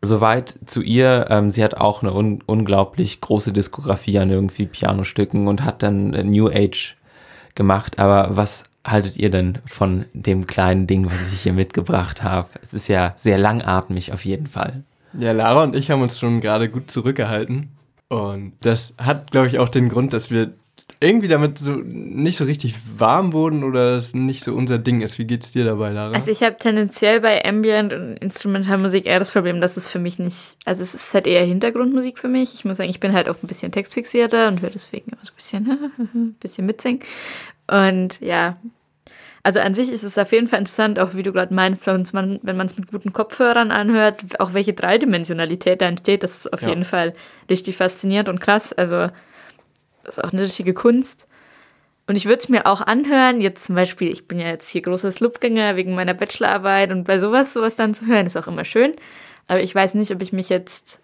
Soweit 0.00 0.58
zu 0.64 0.80
ihr, 0.80 1.26
ähm, 1.28 1.50
sie 1.50 1.62
hat 1.62 1.76
auch 1.76 2.02
eine 2.02 2.14
un 2.14 2.42
unglaublich 2.46 3.20
große 3.20 3.52
Diskografie 3.52 4.18
an 4.18 4.30
irgendwie 4.30 4.64
Pianostücken 4.64 5.46
und 5.46 5.62
hat 5.62 5.82
dann 5.82 6.08
New 6.30 6.48
Age 6.48 6.96
gemacht. 7.54 7.98
Aber 7.98 8.34
was 8.34 8.64
haltet 8.86 9.18
ihr 9.18 9.30
denn 9.30 9.58
von 9.66 10.06
dem 10.14 10.46
kleinen 10.46 10.86
Ding, 10.86 11.04
was 11.04 11.32
ich 11.34 11.42
hier 11.42 11.52
mitgebracht 11.52 12.22
habe? 12.22 12.48
Es 12.62 12.72
ist 12.72 12.88
ja 12.88 13.12
sehr 13.16 13.36
langatmig 13.36 14.10
auf 14.14 14.24
jeden 14.24 14.46
Fall. 14.46 14.84
Ja, 15.18 15.32
Lara 15.32 15.64
und 15.64 15.74
ich 15.74 15.90
haben 15.90 16.02
uns 16.02 16.18
schon 16.18 16.40
gerade 16.40 16.68
gut 16.68 16.90
zurückgehalten. 16.90 17.70
Und 18.08 18.52
das 18.60 18.94
hat, 18.98 19.30
glaube 19.30 19.48
ich, 19.48 19.58
auch 19.58 19.68
den 19.68 19.88
Grund, 19.88 20.12
dass 20.12 20.30
wir 20.30 20.54
irgendwie 21.00 21.28
damit 21.28 21.58
so 21.58 21.72
nicht 21.72 22.36
so 22.36 22.44
richtig 22.44 22.74
warm 22.96 23.32
wurden 23.32 23.64
oder 23.64 23.96
es 23.96 24.14
nicht 24.14 24.44
so 24.44 24.54
unser 24.54 24.78
Ding 24.78 25.00
ist. 25.00 25.18
Wie 25.18 25.26
geht's 25.26 25.50
dir 25.50 25.64
dabei, 25.64 25.90
Lara? 25.90 26.14
Also 26.14 26.30
ich 26.30 26.42
habe 26.42 26.56
tendenziell 26.58 27.20
bei 27.20 27.44
Ambient 27.44 27.92
und 27.92 28.16
Instrumentalmusik 28.16 29.06
eher 29.06 29.18
das 29.18 29.32
Problem, 29.32 29.60
dass 29.60 29.76
es 29.76 29.88
für 29.88 29.98
mich 29.98 30.18
nicht, 30.18 30.56
also 30.64 30.82
es 30.82 30.94
ist 30.94 31.12
halt 31.14 31.26
eher 31.26 31.44
Hintergrundmusik 31.44 32.18
für 32.18 32.28
mich. 32.28 32.54
Ich 32.54 32.64
muss 32.64 32.76
sagen, 32.76 32.90
ich 32.90 33.00
bin 33.00 33.12
halt 33.12 33.28
auch 33.28 33.36
ein 33.42 33.46
bisschen 33.46 33.72
textfixierter 33.72 34.48
und 34.48 34.62
höre 34.62 34.70
deswegen 34.70 35.10
immer 35.10 35.20
so 35.22 35.32
ein 35.32 35.36
bisschen, 35.36 35.90
ein 36.14 36.36
bisschen 36.40 36.66
mitsingen. 36.66 37.00
Und 37.66 38.20
ja, 38.20 38.54
also 39.44 39.60
an 39.60 39.74
sich 39.74 39.90
ist 39.90 40.02
es 40.02 40.16
auf 40.18 40.32
jeden 40.32 40.48
Fall 40.48 40.58
interessant, 40.58 40.98
auch 40.98 41.14
wie 41.14 41.22
du 41.22 41.30
gerade 41.30 41.54
meinst, 41.54 41.86
wenn 41.86 42.02
man 42.14 42.40
wenn 42.42 42.56
man 42.56 42.66
es 42.66 42.76
mit 42.76 42.90
guten 42.90 43.12
Kopfhörern 43.12 43.70
anhört, 43.70 44.40
auch 44.40 44.54
welche 44.54 44.72
Dreidimensionalität 44.72 45.82
da 45.82 45.86
entsteht, 45.86 46.22
das 46.22 46.38
ist 46.38 46.52
auf 46.52 46.62
Ja. 46.62 46.70
jeden 46.70 46.84
Fall 46.84 47.12
richtig 47.48 47.76
faszinierend 47.76 48.28
und 48.30 48.40
krass. 48.40 48.72
Also 48.72 49.08
das 50.02 50.18
ist 50.18 50.24
auch 50.24 50.32
eine 50.32 50.42
richtige 50.42 50.72
Kunst. 50.74 51.28
Und 52.06 52.16
ich 52.16 52.24
würde 52.26 52.38
es 52.38 52.48
mir 52.48 52.66
auch 52.66 52.80
anhören, 52.80 53.40
jetzt 53.40 53.66
zum 53.66 53.74
Beispiel, 53.76 54.10
ich 54.10 54.26
bin 54.26 54.38
ja 54.38 54.48
jetzt 54.48 54.68
hier 54.68 54.82
großer 54.82 55.12
Slupgänger 55.12 55.76
wegen 55.76 55.94
meiner 55.94 56.14
Bachelorarbeit 56.14 56.90
und 56.90 57.04
bei 57.04 57.18
sowas, 57.18 57.52
sowas 57.52 57.76
dann 57.76 57.94
zu 57.94 58.06
hören, 58.06 58.26
ist 58.26 58.36
auch 58.36 58.46
immer 58.46 58.64
schön. 58.64 58.92
Aber 59.46 59.60
ich 59.60 59.74
weiß 59.74 59.94
nicht, 59.94 60.10
ob 60.10 60.20
ich 60.22 60.32
mich 60.32 60.48
jetzt 60.48 61.00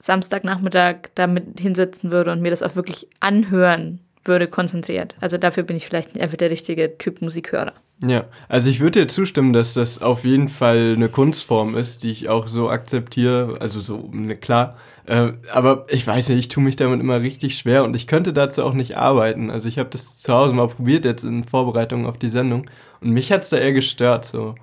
Samstagnachmittag 0.00 0.96
damit 1.14 1.60
hinsetzen 1.60 2.12
würde 2.12 2.32
und 2.32 2.40
mir 2.40 2.50
das 2.50 2.62
auch 2.62 2.76
wirklich 2.76 3.08
anhören 3.20 4.00
würde, 4.24 4.48
konzentriert. 4.48 5.14
Also 5.20 5.38
dafür 5.38 5.62
bin 5.62 5.76
ich 5.76 5.86
vielleicht 5.86 6.18
einfach 6.20 6.36
der 6.36 6.50
richtige 6.50 6.98
Typ 6.98 7.22
Musikhörer. 7.22 7.72
Ja, 8.06 8.26
also 8.48 8.70
ich 8.70 8.78
würde 8.78 9.00
dir 9.00 9.08
zustimmen, 9.08 9.52
dass 9.52 9.74
das 9.74 10.00
auf 10.00 10.24
jeden 10.24 10.48
Fall 10.48 10.94
eine 10.94 11.08
Kunstform 11.08 11.74
ist, 11.74 12.04
die 12.04 12.10
ich 12.10 12.28
auch 12.28 12.46
so 12.46 12.70
akzeptiere. 12.70 13.56
Also 13.60 13.80
so, 13.80 14.08
ne, 14.12 14.36
klar. 14.36 14.76
Äh, 15.06 15.32
aber 15.52 15.86
ich 15.88 16.06
weiß 16.06 16.28
nicht, 16.28 16.38
ich 16.38 16.48
tue 16.48 16.62
mich 16.62 16.76
damit 16.76 17.00
immer 17.00 17.20
richtig 17.20 17.58
schwer 17.58 17.82
und 17.82 17.96
ich 17.96 18.06
könnte 18.06 18.32
dazu 18.32 18.62
auch 18.62 18.74
nicht 18.74 18.96
arbeiten. 18.96 19.50
Also 19.50 19.68
ich 19.68 19.78
habe 19.78 19.88
das 19.90 20.18
zu 20.18 20.32
Hause 20.32 20.54
mal 20.54 20.68
probiert 20.68 21.04
jetzt 21.04 21.24
in 21.24 21.42
Vorbereitung 21.42 22.06
auf 22.06 22.18
die 22.18 22.28
Sendung 22.28 22.70
und 23.00 23.10
mich 23.10 23.32
hat's 23.32 23.48
da 23.48 23.56
eher 23.56 23.72
gestört 23.72 24.24
so. 24.26 24.54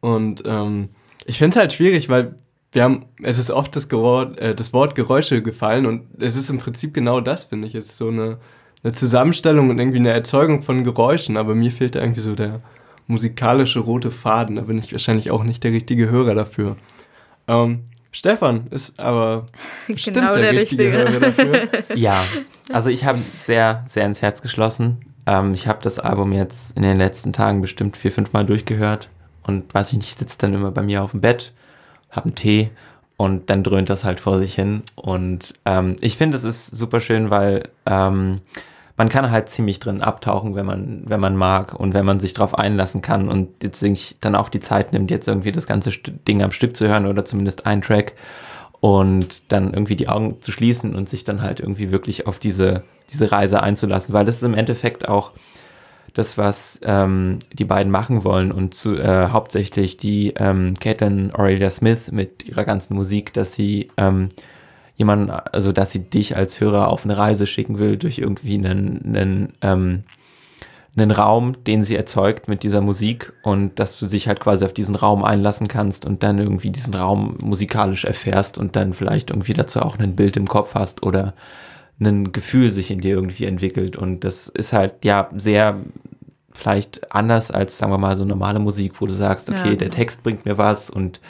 Und 0.00 0.42
ähm, 0.46 0.90
ich 1.26 1.38
finde 1.38 1.54
es 1.54 1.60
halt 1.60 1.72
schwierig, 1.72 2.08
weil 2.08 2.36
wir 2.72 2.82
haben, 2.82 3.06
es 3.22 3.38
ist 3.38 3.50
oft 3.50 3.74
das, 3.74 3.86
äh, 3.86 4.54
das 4.54 4.72
Wort 4.72 4.94
Geräusche 4.94 5.42
gefallen 5.42 5.86
und 5.86 6.06
es 6.22 6.36
ist 6.36 6.50
im 6.50 6.58
Prinzip 6.58 6.94
genau 6.94 7.20
das, 7.20 7.44
finde 7.44 7.66
ich. 7.66 7.74
Es 7.74 7.86
ist 7.86 7.96
so 7.96 8.08
eine, 8.08 8.38
eine 8.82 8.92
Zusammenstellung 8.92 9.70
und 9.70 9.78
irgendwie 9.78 9.98
eine 9.98 10.10
Erzeugung 10.10 10.62
von 10.62 10.84
Geräuschen, 10.84 11.36
aber 11.36 11.54
mir 11.54 11.72
fehlt 11.72 11.94
da 11.94 12.00
irgendwie 12.00 12.20
so 12.20 12.34
der 12.34 12.60
musikalische 13.06 13.80
rote 13.80 14.10
Faden. 14.10 14.56
Da 14.56 14.62
bin 14.62 14.78
ich 14.78 14.92
wahrscheinlich 14.92 15.30
auch 15.30 15.42
nicht 15.42 15.64
der 15.64 15.72
richtige 15.72 16.10
Hörer 16.10 16.34
dafür. 16.34 16.76
Ähm, 17.48 17.80
Stefan 18.12 18.68
ist 18.70 18.98
aber 18.98 19.46
bestimmt 19.86 20.16
Genau 20.16 20.34
der, 20.34 20.52
der 20.52 20.60
richtige, 20.60 20.84
Richtige. 20.84 20.98
Hörer 20.98 21.20
dafür. 21.20 21.84
Ja, 21.96 22.24
also 22.72 22.90
ich 22.90 23.04
habe 23.04 23.18
es 23.18 23.46
sehr, 23.46 23.84
sehr 23.86 24.06
ins 24.06 24.22
Herz 24.22 24.42
geschlossen. 24.42 24.98
Ähm, 25.26 25.54
ich 25.54 25.66
habe 25.66 25.80
das 25.82 25.98
Album 25.98 26.32
jetzt 26.32 26.76
in 26.76 26.82
den 26.82 26.98
letzten 26.98 27.32
Tagen 27.32 27.60
bestimmt 27.60 27.96
vier, 27.96 28.12
fünf 28.12 28.32
Mal 28.32 28.46
durchgehört 28.46 29.08
und 29.42 29.72
weiß 29.74 29.92
ich 29.92 29.98
nicht, 29.98 30.08
ich 30.08 30.14
sitze 30.14 30.38
dann 30.38 30.54
immer 30.54 30.70
bei 30.70 30.82
mir 30.82 31.02
auf 31.02 31.10
dem 31.12 31.20
Bett, 31.20 31.52
habe 32.10 32.26
einen 32.26 32.34
Tee 32.34 32.70
und 33.18 33.50
dann 33.50 33.64
dröhnt 33.64 33.90
das 33.90 34.04
halt 34.04 34.20
vor 34.20 34.38
sich 34.38 34.54
hin. 34.54 34.82
Und 34.94 35.54
ähm, 35.66 35.96
ich 36.00 36.16
finde, 36.16 36.38
es 36.38 36.44
ist 36.44 36.68
super 36.68 37.00
schön, 37.00 37.30
weil 37.30 37.68
ähm, 37.84 38.40
man 38.96 39.08
kann 39.08 39.32
halt 39.32 39.48
ziemlich 39.48 39.80
drin 39.80 40.02
abtauchen, 40.02 40.54
wenn 40.54 40.64
man, 40.64 41.02
wenn 41.04 41.18
man 41.18 41.36
mag 41.36 41.78
und 41.78 41.94
wenn 41.94 42.06
man 42.06 42.20
sich 42.20 42.32
darauf 42.32 42.56
einlassen 42.56 43.02
kann 43.02 43.28
und 43.28 43.64
jetzt 43.64 43.84
dann 44.20 44.36
auch 44.36 44.48
die 44.48 44.60
Zeit 44.60 44.92
nimmt, 44.92 45.10
jetzt 45.10 45.26
irgendwie 45.26 45.50
das 45.50 45.66
ganze 45.66 45.90
Ding 45.90 46.44
am 46.44 46.52
Stück 46.52 46.76
zu 46.76 46.86
hören 46.86 47.06
oder 47.06 47.24
zumindest 47.24 47.66
einen 47.66 47.82
Track 47.82 48.14
und 48.80 49.50
dann 49.50 49.74
irgendwie 49.74 49.96
die 49.96 50.08
Augen 50.08 50.40
zu 50.40 50.52
schließen 50.52 50.94
und 50.94 51.08
sich 51.08 51.24
dann 51.24 51.42
halt 51.42 51.58
irgendwie 51.58 51.90
wirklich 51.90 52.28
auf 52.28 52.38
diese, 52.38 52.84
diese 53.10 53.32
Reise 53.32 53.60
einzulassen, 53.64 54.14
weil 54.14 54.26
das 54.26 54.36
ist 54.36 54.44
im 54.44 54.54
Endeffekt 54.54 55.08
auch 55.08 55.32
das, 56.18 56.36
was 56.36 56.80
ähm, 56.82 57.38
die 57.52 57.64
beiden 57.64 57.92
machen 57.92 58.24
wollen 58.24 58.50
und 58.50 58.74
zu, 58.74 58.96
äh, 58.96 59.28
hauptsächlich 59.28 59.96
die 59.96 60.34
ähm, 60.36 60.74
Caitlin 60.74 61.32
Aurelia 61.32 61.70
Smith 61.70 62.10
mit 62.10 62.44
ihrer 62.44 62.64
ganzen 62.64 62.96
Musik, 62.96 63.32
dass 63.32 63.52
sie 63.52 63.88
ähm, 63.96 64.28
jemanden, 64.96 65.30
also 65.30 65.70
dass 65.70 65.92
sie 65.92 66.10
dich 66.10 66.36
als 66.36 66.60
Hörer 66.60 66.88
auf 66.88 67.04
eine 67.04 67.16
Reise 67.16 67.46
schicken 67.46 67.78
will 67.78 67.96
durch 67.96 68.18
irgendwie 68.18 68.56
einen, 68.56 69.00
einen, 69.04 69.52
ähm, 69.62 70.02
einen 70.96 71.12
Raum, 71.12 71.64
den 71.64 71.84
sie 71.84 71.94
erzeugt 71.94 72.48
mit 72.48 72.64
dieser 72.64 72.80
Musik 72.80 73.32
und 73.44 73.78
dass 73.78 73.96
du 73.96 74.06
dich 74.06 74.26
halt 74.26 74.40
quasi 74.40 74.64
auf 74.64 74.72
diesen 74.74 74.96
Raum 74.96 75.22
einlassen 75.22 75.68
kannst 75.68 76.04
und 76.04 76.24
dann 76.24 76.40
irgendwie 76.40 76.70
diesen 76.70 76.94
Raum 76.94 77.38
musikalisch 77.40 78.04
erfährst 78.04 78.58
und 78.58 78.74
dann 78.74 78.92
vielleicht 78.92 79.30
irgendwie 79.30 79.54
dazu 79.54 79.80
auch 79.82 79.96
ein 80.00 80.16
Bild 80.16 80.36
im 80.36 80.48
Kopf 80.48 80.74
hast 80.74 81.04
oder 81.04 81.34
ein 82.00 82.32
Gefühl 82.32 82.72
sich 82.72 82.90
in 82.90 83.00
dir 83.00 83.14
irgendwie 83.14 83.44
entwickelt. 83.44 83.96
Und 83.96 84.24
das 84.24 84.48
ist 84.48 84.72
halt 84.72 85.04
ja 85.04 85.28
sehr 85.36 85.78
vielleicht 86.58 87.12
anders 87.14 87.50
als 87.50 87.78
sagen 87.78 87.92
wir 87.92 87.98
mal 87.98 88.16
so 88.16 88.24
normale 88.24 88.58
Musik, 88.58 89.00
wo 89.00 89.06
du 89.06 89.12
sagst, 89.14 89.48
Ja, 89.48 89.54
okay, 89.54 89.70
der 89.76 89.88
genau. 89.88 89.94
Text 89.94 90.22
bringt 90.22 90.44
mir 90.44 90.58
was 90.58 90.90
und 90.90 91.20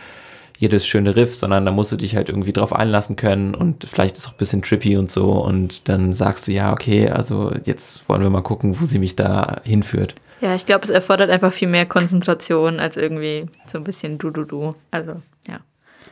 jedes 0.59 0.85
schöne 0.89 1.15
Riff, 1.15 1.37
sondern 1.37 1.65
da 1.65 1.71
musst 1.71 1.93
du 1.93 1.97
dich 1.97 2.17
halt 2.17 2.29
irgendwie 2.29 2.53
drauf 2.53 2.73
einlassen 2.73 3.15
können 3.15 3.55
und 3.55 3.85
vielleicht 3.89 4.17
ist 4.17 4.27
auch 4.27 4.33
ein 4.33 4.39
bisschen 4.39 4.63
trippy 4.63 4.97
und 4.97 5.09
so 5.09 5.31
und 5.45 5.89
dann 5.89 6.13
sagst 6.13 6.49
du, 6.49 6.53
ja, 6.53 6.73
okay, 6.73 7.09
also 7.11 7.53
jetzt 7.65 8.09
wollen 8.09 8.23
wir 8.23 8.31
mal 8.31 8.43
gucken, 8.43 8.77
wo 8.81 8.85
sie 8.85 8.99
mich 8.99 9.15
da 9.15 9.61
hinführt. 9.63 10.17
Ja, 10.41 10.55
ich 10.57 10.67
glaube, 10.67 10.83
es 10.85 10.91
erfordert 10.91 11.31
einfach 11.31 11.53
viel 11.53 11.69
mehr 11.69 11.87
Konzentration 11.87 12.81
als 12.81 12.97
irgendwie 12.97 13.47
so 13.67 13.79
ein 13.79 13.85
bisschen 13.85 14.19
du-du-du. 14.19 14.73
Also, 14.91 15.23
ja. 15.49 15.59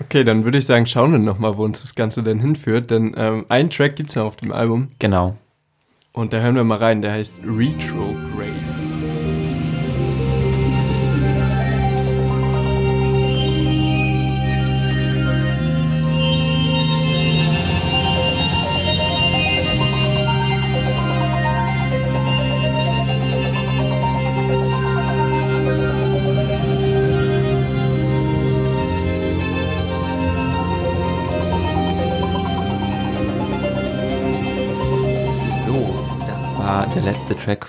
Okay, 0.01 0.25
dann 0.25 0.45
würde 0.45 0.59
ich 0.59 0.67
sagen, 0.67 0.87
schauen 0.87 1.13
wir 1.13 1.19
nochmal, 1.19 1.57
wo 1.57 1.65
uns 1.65 1.81
das 1.81 1.95
Ganze 1.95 2.23
denn 2.23 2.39
hinführt. 2.41 2.91
Denn 2.91 3.15
ähm, 3.17 3.47
einen 3.49 3.71
Track 3.71 3.97
gibt 3.97 4.11
es 4.11 4.15
ja 4.17 4.23
auf 4.25 4.37
dem 4.37 4.53
Album 4.53 4.89
Genau. 4.99 5.37
und 6.13 6.33
da 6.33 6.39
hören 6.41 6.55
wir 6.57 6.65
mal 6.65 6.79
rein. 6.79 7.03
Der 7.03 7.13
heißt 7.13 7.41
Retrograde. 7.45 8.26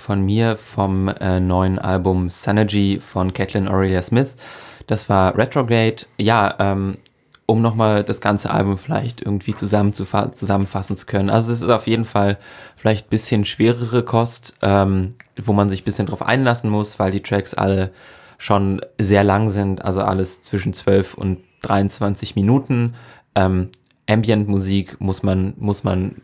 Von 0.08 0.22
mir 0.22 0.56
vom 0.56 1.08
äh, 1.08 1.38
neuen 1.38 1.78
Album 1.78 2.30
Synergy 2.30 2.98
von 2.98 3.34
Caitlin 3.34 3.68
Aurelia 3.68 4.00
Smith. 4.00 4.28
Das 4.86 5.10
war 5.10 5.36
Retrograde. 5.36 6.06
Ja, 6.16 6.54
ähm, 6.60 6.96
um 7.44 7.60
nochmal 7.60 8.04
das 8.04 8.22
ganze 8.22 8.50
Album 8.50 8.78
vielleicht 8.78 9.20
irgendwie 9.20 9.54
zusammenzufa 9.54 10.32
zusammenfassen 10.32 10.96
zu 10.96 11.04
können. 11.04 11.28
Also 11.28 11.52
es 11.52 11.60
ist 11.60 11.68
auf 11.68 11.86
jeden 11.86 12.06
Fall 12.06 12.38
vielleicht 12.74 13.08
ein 13.08 13.10
bisschen 13.10 13.44
schwerere 13.44 14.02
Kost, 14.02 14.54
ähm, 14.62 15.12
wo 15.36 15.52
man 15.52 15.68
sich 15.68 15.82
ein 15.82 15.84
bisschen 15.84 16.06
drauf 16.06 16.22
einlassen 16.22 16.70
muss, 16.70 16.98
weil 16.98 17.10
die 17.10 17.22
Tracks 17.22 17.52
alle 17.52 17.92
schon 18.38 18.80
sehr 18.98 19.24
lang 19.24 19.50
sind, 19.50 19.84
also 19.84 20.00
alles 20.00 20.40
zwischen 20.40 20.72
12 20.72 21.12
und 21.18 21.40
23 21.60 22.34
Minuten. 22.34 22.94
Ähm, 23.34 23.68
Ambient-Musik 24.08 25.02
muss 25.02 25.22
man, 25.22 25.52
muss 25.58 25.84
man 25.84 26.22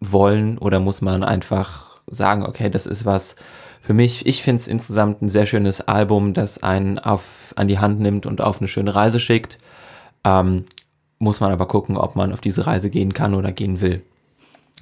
wollen 0.00 0.58
oder 0.58 0.80
muss 0.80 1.00
man 1.00 1.24
einfach 1.24 1.95
sagen, 2.06 2.44
okay, 2.44 2.70
das 2.70 2.86
ist 2.86 3.04
was 3.04 3.36
für 3.80 3.94
mich. 3.94 4.26
Ich 4.26 4.42
finde 4.42 4.60
es 4.60 4.68
insgesamt 4.68 5.22
ein 5.22 5.28
sehr 5.28 5.46
schönes 5.46 5.80
Album, 5.80 6.34
das 6.34 6.62
einen 6.62 6.98
auf, 6.98 7.54
an 7.56 7.68
die 7.68 7.78
Hand 7.78 8.00
nimmt 8.00 8.26
und 8.26 8.40
auf 8.40 8.58
eine 8.60 8.68
schöne 8.68 8.94
Reise 8.94 9.20
schickt. 9.20 9.58
Ähm, 10.24 10.64
muss 11.18 11.40
man 11.40 11.52
aber 11.52 11.66
gucken, 11.66 11.96
ob 11.96 12.16
man 12.16 12.32
auf 12.32 12.40
diese 12.40 12.66
Reise 12.66 12.90
gehen 12.90 13.14
kann 13.14 13.34
oder 13.34 13.52
gehen 13.52 13.80
will. 13.80 14.02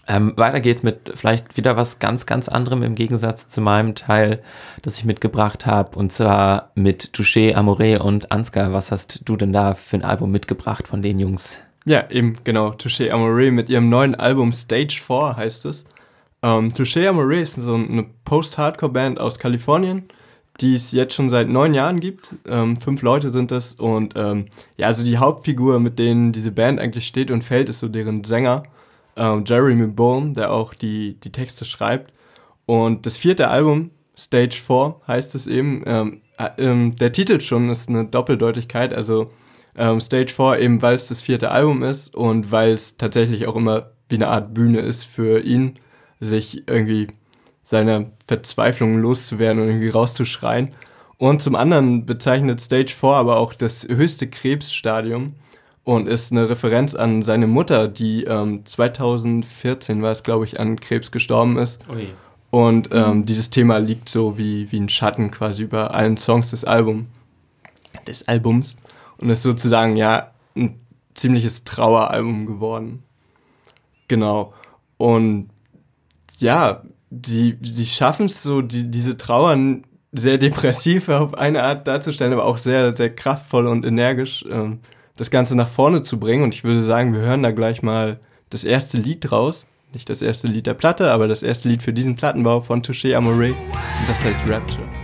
Ähm, 0.07 0.35
weiter 0.37 0.61
geht's 0.61 0.83
mit 0.83 1.13
vielleicht 1.15 1.57
wieder 1.57 1.77
was 1.77 1.99
ganz, 1.99 2.27
ganz 2.27 2.49
anderem 2.49 2.83
im 2.83 2.95
Gegensatz 2.95 3.49
zu 3.49 3.61
meinem 3.61 3.95
Teil, 3.95 4.43
das 4.83 4.99
ich 4.99 5.05
mitgebracht 5.05 5.65
habe, 5.65 5.99
und 5.99 6.13
zwar 6.13 6.71
mit 6.75 7.13
Touché, 7.15 7.55
Amore 7.55 8.03
und 8.03 8.31
Ansgar. 8.31 8.73
Was 8.73 8.91
hast 8.91 9.23
du 9.25 9.37
denn 9.37 9.53
da 9.53 9.75
für 9.75 9.97
ein 9.97 10.05
Album 10.05 10.31
mitgebracht 10.31 10.89
von 10.89 11.01
den 11.01 11.19
Jungs? 11.19 11.61
Ja, 11.87 12.11
eben, 12.11 12.37
genau. 12.45 12.71
Touché 12.71 13.11
Amore 13.11 13.51
mit 13.51 13.69
ihrem 13.69 13.89
neuen 13.89 14.15
Album 14.15 14.53
Stage 14.53 15.01
4 15.07 15.37
heißt 15.37 15.65
es. 15.67 15.85
Ähm, 16.45 16.69
Touché 16.69 17.09
Amore 17.09 17.41
ist 17.41 17.55
so 17.55 17.75
eine 17.75 18.05
Post-Hardcore-Band 18.27 19.19
aus 19.19 19.39
Kalifornien, 19.39 20.05
die 20.61 20.75
es 20.75 20.93
jetzt 20.93 21.15
schon 21.15 21.31
seit 21.31 21.49
neun 21.49 21.73
Jahren 21.73 22.01
gibt. 22.01 22.35
Ähm, 22.47 22.77
fünf 22.77 23.01
Leute 23.01 23.31
sind 23.31 23.51
es. 23.51 23.73
Und 23.73 24.13
ähm, 24.15 24.45
ja, 24.77 24.89
also 24.89 25.03
die 25.03 25.17
Hauptfigur, 25.17 25.81
mit 25.81 25.99
denen 25.99 26.33
diese 26.33 26.53
Band 26.53 26.81
eigentlich 26.81 27.07
steht 27.07 27.31
und 27.31 27.43
fällt, 27.43 27.71
ist 27.71 27.81
so 27.81 27.89
deren 27.89 28.25
Sänger, 28.25 28.65
ähm, 29.17 29.45
Jeremy 29.47 29.87
Bourne, 29.87 30.35
der 30.35 30.53
auch 30.53 30.75
die, 30.75 31.15
die 31.15 31.33
Texte 31.33 31.65
schreibt. 31.65 32.13
Und 32.67 33.07
das 33.07 33.17
vierte 33.17 33.49
Album, 33.49 33.91
Stage 34.15 34.57
4, 34.57 34.97
heißt 35.09 35.35
es 35.35 35.47
eben. 35.47 35.83
Ähm, 35.87 36.21
äh, 36.37 36.51
ähm, 36.59 36.95
der 36.97 37.13
Titel 37.13 37.41
schon 37.41 37.71
ist 37.71 37.89
eine 37.89 38.05
Doppeldeutigkeit, 38.05 38.93
also 38.93 39.31
ähm, 39.77 39.99
Stage 39.99 40.33
4 40.35 40.59
eben, 40.59 40.83
weil 40.83 40.97
es 40.97 41.09
das 41.09 41.23
vierte 41.23 41.51
Album 41.51 41.83
ist 41.83 42.15
und 42.15 42.53
weil 42.53 42.73
es 42.73 42.99
tatsächlich 42.99 43.47
auch 43.47 43.57
immer 43.57 43.93
wie 44.11 44.17
eine 44.17 44.29
Art 44.29 44.53
Bühne 44.53 44.81
ist 44.81 45.05
für 45.05 45.41
ihn, 45.41 45.79
sich 46.27 46.69
irgendwie 46.69 47.09
seiner 47.63 48.07
Verzweiflung 48.27 48.99
loszuwerden 48.99 49.63
und 49.63 49.69
irgendwie 49.69 49.89
rauszuschreien. 49.89 50.75
Und 51.17 51.41
zum 51.41 51.55
anderen 51.55 52.07
bezeichnet 52.07 52.61
Stage 52.61 52.93
4 52.93 53.11
aber 53.11 53.39
auch 53.39 53.55
das 53.55 53.87
höchste 53.89 54.29
Krebsstadium 54.29 55.35
und 55.85 56.09
ist 56.09 56.33
eine 56.33 56.49
Referenz 56.49 56.95
an 56.95 57.23
seine 57.23 57.47
Mutter, 57.47 57.89
die 57.89 58.25
ähm, 58.25 58.65
2014 58.65 60.03
war 60.03 60.13
es, 60.13 60.23
glaube 60.23 60.45
ich, 60.45 60.59
an 60.59 60.81
Krebs 60.81 61.13
gestorben 61.13 61.59
ist. 61.59 61.81
Ui. 61.89 62.09
Und 62.51 62.91
ähm, 62.93 63.27
dieses 63.27 63.51
Thema 63.51 63.79
liegt 63.79 64.09
so 64.09 64.39
wie, 64.39 64.71
wie 64.71 64.81
ein 64.81 64.89
Schatten 64.89 65.31
quasi 65.31 65.65
über 65.65 65.93
allen 65.93 66.17
Songs 66.17 66.51
des 66.51 66.65
Albums. 66.65 67.07
Des 68.07 68.29
Albums. 68.29 68.77
Und 69.19 69.31
ist 69.31 69.43
sozusagen 69.43 69.97
ja 69.97 70.31
ein 70.57 70.79
ziemliches 71.15 71.65
Traueralbum 71.65 72.47
geworden. 72.47 73.03
Genau. 74.09 74.55
Und 74.99 75.51
ja, 76.39 76.83
die, 77.11 77.55
die 77.55 77.87
schaffen 77.87 78.27
es 78.27 78.43
so, 78.43 78.63
die, 78.63 78.91
diese 78.91 79.17
Trauern 79.17 79.83
sehr 80.13 80.39
depressiv 80.39 81.09
auf 81.09 81.35
eine 81.35 81.63
Art 81.63 81.87
darzustellen, 81.87 82.33
aber 82.33 82.45
auch 82.45 82.59
sehr, 82.59 82.95
sehr 82.95 83.11
kraftvoll 83.11 83.67
und 83.67 83.85
energisch 83.85 84.45
ähm, 84.49 84.81
das 85.17 85.31
Ganze 85.31 85.57
nach 85.57 85.69
vorne 85.69 86.03
zu 86.03 86.19
bringen. 86.19 86.43
Und 86.43 86.55
ich 86.55 86.65
würde 86.65 86.83
sagen, 86.83 87.13
wir 87.13 87.21
hören 87.21 87.43
da 87.43 87.51
gleich 87.51 87.83
mal 87.83 88.21
das 88.51 88.65
erste 88.65 88.97
Lied 88.97 89.31
draus. 89.31 89.67
Nicht 89.93 90.11
das 90.11 90.23
erste 90.23 90.49
Lied 90.49 90.67
der 90.67 90.75
Platte, 90.75 91.11
aber 91.11 91.29
das 91.29 91.43
erste 91.43 91.69
Lied 91.69 91.83
für 91.83 91.93
diesen 91.93 92.17
Plattenbau 92.17 92.61
von 92.61 92.83
Touché 92.83 93.15
Amore. 93.15 93.51
Und 93.51 94.09
das 94.09 94.25
heißt 94.25 94.41
Rapture. 94.49 95.04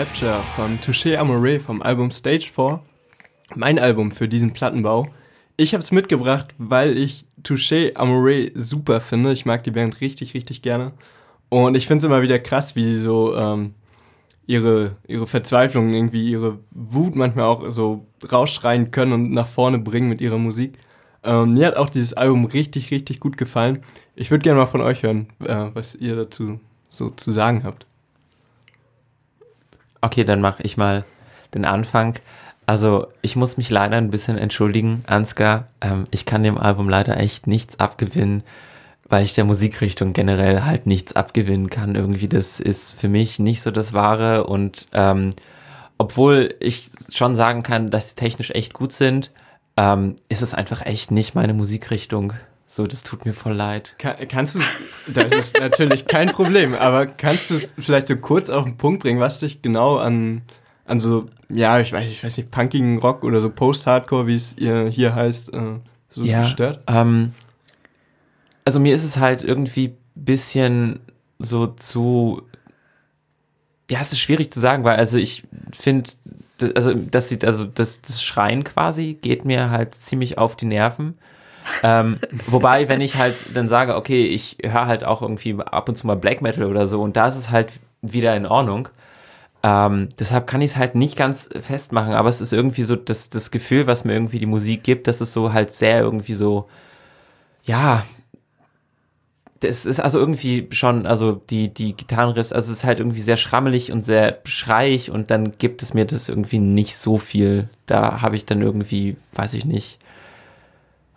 Rapture 0.00 0.42
von 0.56 0.80
Touché 0.80 1.18
Amore 1.18 1.60
vom 1.60 1.82
Album 1.82 2.10
Stage 2.10 2.50
4. 2.50 2.80
Mein 3.54 3.78
Album 3.78 4.12
für 4.12 4.28
diesen 4.28 4.54
Plattenbau. 4.54 5.08
Ich 5.58 5.74
habe 5.74 5.82
es 5.82 5.92
mitgebracht, 5.92 6.54
weil 6.56 6.96
ich 6.96 7.26
Touché 7.42 7.94
Amore 7.96 8.50
super 8.54 9.02
finde. 9.02 9.30
Ich 9.34 9.44
mag 9.44 9.62
die 9.62 9.72
Band 9.72 10.00
richtig, 10.00 10.32
richtig 10.32 10.62
gerne. 10.62 10.92
Und 11.50 11.76
ich 11.76 11.86
finde 11.86 11.98
es 11.98 12.04
immer 12.06 12.22
wieder 12.22 12.38
krass, 12.38 12.76
wie 12.76 12.84
sie 12.84 12.98
so 13.02 13.36
ähm, 13.36 13.74
ihre, 14.46 14.96
ihre 15.06 15.26
Verzweiflung, 15.26 15.92
irgendwie 15.92 16.30
ihre 16.30 16.60
Wut 16.70 17.14
manchmal 17.14 17.44
auch 17.44 17.70
so 17.70 18.06
rausschreien 18.32 18.92
können 18.92 19.12
und 19.12 19.32
nach 19.32 19.48
vorne 19.48 19.78
bringen 19.78 20.08
mit 20.08 20.22
ihrer 20.22 20.38
Musik. 20.38 20.78
Ähm, 21.24 21.52
mir 21.52 21.66
hat 21.66 21.76
auch 21.76 21.90
dieses 21.90 22.14
Album 22.14 22.46
richtig, 22.46 22.90
richtig 22.90 23.20
gut 23.20 23.36
gefallen. 23.36 23.80
Ich 24.16 24.30
würde 24.30 24.44
gerne 24.44 24.60
mal 24.60 24.64
von 24.64 24.80
euch 24.80 25.02
hören, 25.02 25.26
äh, 25.40 25.66
was 25.74 25.94
ihr 25.94 26.16
dazu 26.16 26.58
so 26.88 27.10
zu 27.10 27.32
sagen 27.32 27.64
habt. 27.64 27.84
Okay, 30.00 30.24
dann 30.24 30.40
mache 30.40 30.62
ich 30.62 30.76
mal 30.76 31.04
den 31.54 31.64
Anfang. 31.64 32.18
Also 32.66 33.08
ich 33.20 33.36
muss 33.36 33.56
mich 33.56 33.70
leider 33.70 33.96
ein 33.96 34.10
bisschen 34.10 34.38
entschuldigen, 34.38 35.02
Ansgar. 35.06 35.66
Ähm, 35.80 36.04
ich 36.10 36.24
kann 36.24 36.42
dem 36.42 36.56
Album 36.56 36.88
leider 36.88 37.18
echt 37.18 37.46
nichts 37.46 37.80
abgewinnen, 37.80 38.44
weil 39.08 39.24
ich 39.24 39.34
der 39.34 39.44
Musikrichtung 39.44 40.12
generell 40.12 40.62
halt 40.64 40.86
nichts 40.86 41.14
abgewinnen 41.16 41.68
kann. 41.68 41.96
Irgendwie 41.96 42.28
das 42.28 42.60
ist 42.60 42.92
für 42.92 43.08
mich 43.08 43.38
nicht 43.40 43.62
so 43.62 43.70
das 43.70 43.92
Wahre 43.92 44.44
und 44.44 44.86
ähm, 44.92 45.30
obwohl 45.98 46.54
ich 46.60 46.88
schon 47.12 47.36
sagen 47.36 47.62
kann, 47.62 47.90
dass 47.90 48.10
sie 48.10 48.14
technisch 48.14 48.52
echt 48.52 48.72
gut 48.72 48.92
sind, 48.92 49.30
ähm, 49.76 50.16
ist 50.28 50.40
es 50.40 50.54
einfach 50.54 50.86
echt 50.86 51.10
nicht 51.10 51.34
meine 51.34 51.54
Musikrichtung. 51.54 52.34
So, 52.72 52.86
das 52.86 53.02
tut 53.02 53.24
mir 53.26 53.32
voll 53.32 53.54
leid. 53.54 53.96
Kann, 53.98 54.14
kannst 54.28 54.54
du, 54.54 54.60
das 55.08 55.32
ist 55.32 55.58
natürlich 55.58 56.06
kein 56.06 56.28
Problem, 56.28 56.72
aber 56.72 57.04
kannst 57.04 57.50
du 57.50 57.56
es 57.56 57.74
vielleicht 57.76 58.06
so 58.06 58.14
kurz 58.14 58.48
auf 58.48 58.64
den 58.64 58.76
Punkt 58.76 59.02
bringen, 59.02 59.18
was 59.18 59.40
dich 59.40 59.60
genau 59.60 59.96
an, 59.96 60.42
an 60.84 61.00
so, 61.00 61.28
ja, 61.48 61.80
ich 61.80 61.92
weiß, 61.92 62.08
ich 62.08 62.22
weiß 62.22 62.36
nicht, 62.36 62.52
punkigen 62.52 62.98
Rock 62.98 63.24
oder 63.24 63.40
so 63.40 63.50
Post-Hardcore, 63.50 64.28
wie 64.28 64.36
es 64.36 64.56
ihr 64.56 64.86
hier 64.86 65.16
heißt, 65.16 65.52
äh, 65.52 65.80
so 66.10 66.22
ja, 66.22 66.42
gestört? 66.42 66.84
Ähm, 66.86 67.34
also 68.64 68.78
mir 68.78 68.94
ist 68.94 69.02
es 69.02 69.16
halt 69.16 69.42
irgendwie 69.42 69.96
bisschen 70.14 71.00
so 71.40 71.66
zu. 71.66 72.42
Ja, 73.90 73.98
es 74.00 74.12
ist 74.12 74.20
schwierig 74.20 74.52
zu 74.52 74.60
sagen, 74.60 74.84
weil 74.84 74.96
also 74.96 75.18
ich 75.18 75.42
finde, 75.72 76.08
also 76.76 76.94
das 76.94 77.30
sieht, 77.30 77.44
also 77.44 77.64
das, 77.64 78.00
das 78.00 78.22
Schreien 78.22 78.62
quasi 78.62 79.18
geht 79.20 79.44
mir 79.44 79.70
halt 79.70 79.96
ziemlich 79.96 80.38
auf 80.38 80.54
die 80.54 80.66
Nerven. 80.66 81.18
Ähm, 81.82 82.18
wobei, 82.46 82.88
wenn 82.88 83.00
ich 83.00 83.16
halt 83.16 83.46
dann 83.54 83.68
sage, 83.68 83.96
okay, 83.96 84.24
ich 84.24 84.58
höre 84.62 84.86
halt 84.86 85.04
auch 85.04 85.22
irgendwie 85.22 85.56
ab 85.58 85.88
und 85.88 85.96
zu 85.96 86.06
mal 86.06 86.16
Black 86.16 86.42
Metal 86.42 86.64
oder 86.64 86.86
so 86.86 87.02
und 87.02 87.16
da 87.16 87.28
ist 87.28 87.36
es 87.36 87.50
halt 87.50 87.72
wieder 88.02 88.34
in 88.36 88.46
Ordnung. 88.46 88.88
Ähm, 89.62 90.08
deshalb 90.18 90.46
kann 90.46 90.62
ich 90.62 90.72
es 90.72 90.76
halt 90.76 90.94
nicht 90.94 91.16
ganz 91.16 91.48
festmachen, 91.60 92.14
aber 92.14 92.30
es 92.30 92.40
ist 92.40 92.52
irgendwie 92.52 92.82
so 92.82 92.96
das, 92.96 93.28
das 93.28 93.50
Gefühl, 93.50 93.86
was 93.86 94.04
mir 94.04 94.14
irgendwie 94.14 94.38
die 94.38 94.46
Musik 94.46 94.82
gibt, 94.82 95.06
dass 95.06 95.20
es 95.20 95.32
so 95.34 95.52
halt 95.52 95.70
sehr 95.70 96.00
irgendwie 96.00 96.34
so, 96.34 96.66
ja, 97.64 98.04
das 99.60 99.84
ist 99.84 100.00
also 100.00 100.18
irgendwie 100.18 100.68
schon, 100.70 101.06
also 101.06 101.32
die, 101.32 101.72
die 101.72 101.94
Gitarrenriffs, 101.94 102.52
also 102.52 102.72
es 102.72 102.78
ist 102.78 102.84
halt 102.84 102.98
irgendwie 102.98 103.20
sehr 103.20 103.36
schrammelig 103.36 103.92
und 103.92 104.02
sehr 104.02 104.38
schreiig 104.44 105.10
und 105.10 105.30
dann 105.30 105.58
gibt 105.58 105.82
es 105.82 105.92
mir 105.92 106.06
das 106.06 106.30
irgendwie 106.30 106.58
nicht 106.58 106.96
so 106.96 107.18
viel. 107.18 107.68
Da 107.84 108.22
habe 108.22 108.36
ich 108.36 108.46
dann 108.46 108.62
irgendwie, 108.62 109.16
weiß 109.34 109.52
ich 109.52 109.66
nicht, 109.66 109.98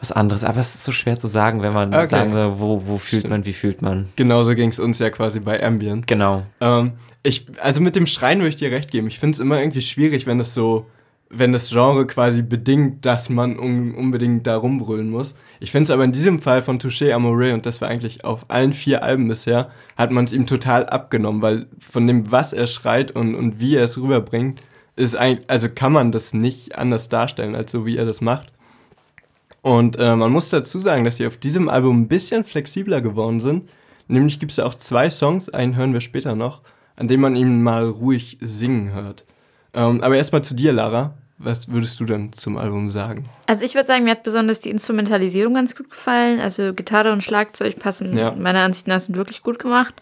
was 0.04 0.12
anderes. 0.12 0.44
Aber 0.44 0.60
es 0.60 0.76
ist 0.76 0.84
so 0.84 0.92
schwer 0.92 1.18
zu 1.18 1.28
sagen, 1.28 1.62
wenn 1.62 1.74
man 1.74 1.94
Okay. 1.94 2.08
sagen 2.08 2.34
will, 2.34 2.54
wo, 2.58 2.84
wo 2.86 2.98
fühlt 2.98 3.22
Stimmt. 3.22 3.32
man, 3.32 3.46
wie 3.46 3.54
fühlt 3.54 3.82
man. 3.82 4.10
Genauso 4.18 4.54
ging 4.54 4.70
es 4.70 4.80
uns 4.80 5.00
ja 5.00 5.10
quasi 5.10 5.40
bei 5.40 5.64
Ambient. 5.64 6.06
Genau. 6.08 6.44
Ähm, 6.62 6.92
ich, 7.24 7.46
also 7.62 7.82
mit 7.82 7.96
dem 7.96 8.06
Schreien 8.06 8.40
würde 8.40 8.50
ich 8.50 8.58
dir 8.58 8.72
recht 8.72 8.92
geben. 8.92 9.08
Ich 9.08 9.18
finde 9.20 9.36
es 9.36 9.40
immer 9.40 9.60
irgendwie 9.60 9.82
schwierig, 9.82 10.28
wenn 10.28 10.40
es 10.40 10.54
so, 10.54 10.86
wenn 11.30 11.52
das 11.54 11.70
Genre 11.70 12.06
quasi 12.06 12.44
bedingt, 12.44 13.06
dass 13.06 13.30
man 13.30 13.58
un 13.58 13.96
unbedingt 13.96 14.46
da 14.46 14.58
rumbrüllen 14.58 15.10
muss. 15.10 15.34
Ich 15.60 15.72
finde 15.72 15.86
es 15.86 15.92
aber 15.92 16.04
in 16.04 16.12
diesem 16.12 16.40
Fall 16.40 16.62
von 16.62 16.80
Touché 16.80 17.12
Amore, 17.12 17.54
und 17.54 17.66
das 17.66 17.82
war 17.82 17.88
eigentlich 17.88 18.24
auf 18.26 18.46
allen 18.50 18.74
vier 18.74 19.02
Alben 19.04 19.28
bisher, 19.30 19.70
hat 19.98 20.12
man 20.12 20.26
es 20.26 20.34
ihm 20.34 20.46
total 20.46 20.86
abgenommen, 20.86 21.42
weil 21.42 21.66
von 21.80 22.06
dem, 22.06 22.32
was 22.32 22.54
er 22.54 22.68
schreit 22.68 23.12
und, 23.12 23.34
und 23.36 23.60
wie 23.62 23.76
er 23.78 23.86
es 23.86 23.98
rüberbringt, 23.98 24.60
ist 24.96 25.16
eigentlich, 25.16 25.50
also 25.50 25.70
kann 25.70 25.92
man 25.92 26.12
das 26.12 26.34
nicht 26.36 26.78
anders 26.78 27.10
darstellen, 27.10 27.56
als 27.56 27.72
so 27.72 27.84
wie 27.88 27.98
er 27.98 28.06
das 28.06 28.22
macht. 28.22 28.53
Und 29.64 29.98
äh, 29.98 30.16
man 30.16 30.32
muss 30.32 30.50
dazu 30.50 30.78
sagen, 30.80 31.04
dass 31.06 31.18
sie 31.18 31.26
auf 31.26 31.38
diesem 31.38 31.70
Album 31.70 32.02
ein 32.02 32.08
bisschen 32.10 32.44
flexibler 32.44 33.02
geworden 33.02 33.40
sind. 33.40 33.70
Nämlich 34.10 34.40
gibt 34.40 34.52
es 34.52 34.60
auch 34.60 34.76
zwei 34.76 35.10
Songs, 35.10 35.50
einen 35.50 35.76
hören 35.78 35.94
wir 35.94 36.02
später 36.02 36.36
noch, 36.36 36.62
an 36.98 37.08
dem 37.08 37.22
man 37.22 37.36
ihn 37.38 37.64
mal 37.64 37.88
ruhig 37.88 38.38
singen 38.42 38.94
hört. 38.94 39.24
Ähm, 39.74 40.02
aber 40.04 40.18
erstmal 40.18 40.44
zu 40.44 40.54
dir, 40.54 40.74
Lara. 40.74 41.16
Was 41.40 41.70
würdest 41.70 42.00
du 42.00 42.06
denn 42.06 42.32
zum 42.34 42.58
Album 42.58 42.90
sagen? 42.90 43.26
Also 43.48 43.66
ich 43.66 43.74
würde 43.74 43.88
sagen, 43.88 44.04
mir 44.04 44.12
hat 44.12 44.24
besonders 44.24 44.60
die 44.60 44.70
Instrumentalisierung 44.70 45.54
ganz 45.56 45.76
gut 45.76 45.90
gefallen. 45.90 46.40
Also 46.40 46.74
Gitarre 46.74 47.12
und 47.12 47.24
Schlagzeug 47.24 47.80
passen 47.80 48.16
Ja. 48.16 48.32
meiner 48.34 48.60
Ansicht 48.62 48.88
nach 48.88 49.00
sind 49.00 49.18
wirklich 49.18 49.42
gut 49.42 49.60
gemacht. 49.60 49.96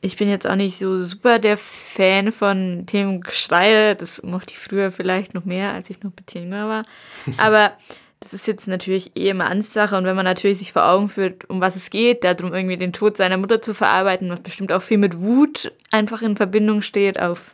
Ich 0.00 0.16
bin 0.16 0.28
jetzt 0.28 0.46
auch 0.46 0.56
nicht 0.56 0.76
so 0.76 0.98
super 0.98 1.38
der 1.38 1.56
Fan 1.56 2.32
von 2.32 2.84
dem 2.86 3.20
Geschreie. 3.20 3.94
Das 3.94 4.22
mochte 4.22 4.52
ich 4.52 4.58
früher 4.58 4.90
vielleicht 4.90 5.32
noch 5.34 5.44
mehr, 5.44 5.72
als 5.72 5.88
ich 5.90 6.02
noch 6.02 6.10
ein 6.10 6.24
bisschen 6.26 6.44
jünger 6.44 6.68
war. 6.68 6.84
Aber 7.38 7.72
das 8.20 8.32
ist 8.32 8.46
jetzt 8.46 8.68
natürlich 8.68 9.16
eh 9.16 9.28
immer 9.28 9.46
Ansichtssache. 9.46 9.96
Und 9.96 10.04
wenn 10.04 10.16
man 10.16 10.24
natürlich 10.24 10.58
sich 10.58 10.72
vor 10.72 10.88
Augen 10.88 11.08
führt, 11.08 11.48
um 11.50 11.60
was 11.60 11.76
es 11.76 11.90
geht, 11.90 12.24
darum 12.24 12.54
irgendwie 12.54 12.76
den 12.76 12.92
Tod 12.92 13.16
seiner 13.16 13.36
Mutter 13.36 13.60
zu 13.60 13.74
verarbeiten, 13.74 14.30
was 14.30 14.40
bestimmt 14.40 14.72
auch 14.72 14.82
viel 14.82 14.98
mit 14.98 15.20
Wut 15.20 15.72
einfach 15.90 16.22
in 16.22 16.36
Verbindung 16.36 16.82
steht, 16.82 17.20
auf 17.20 17.52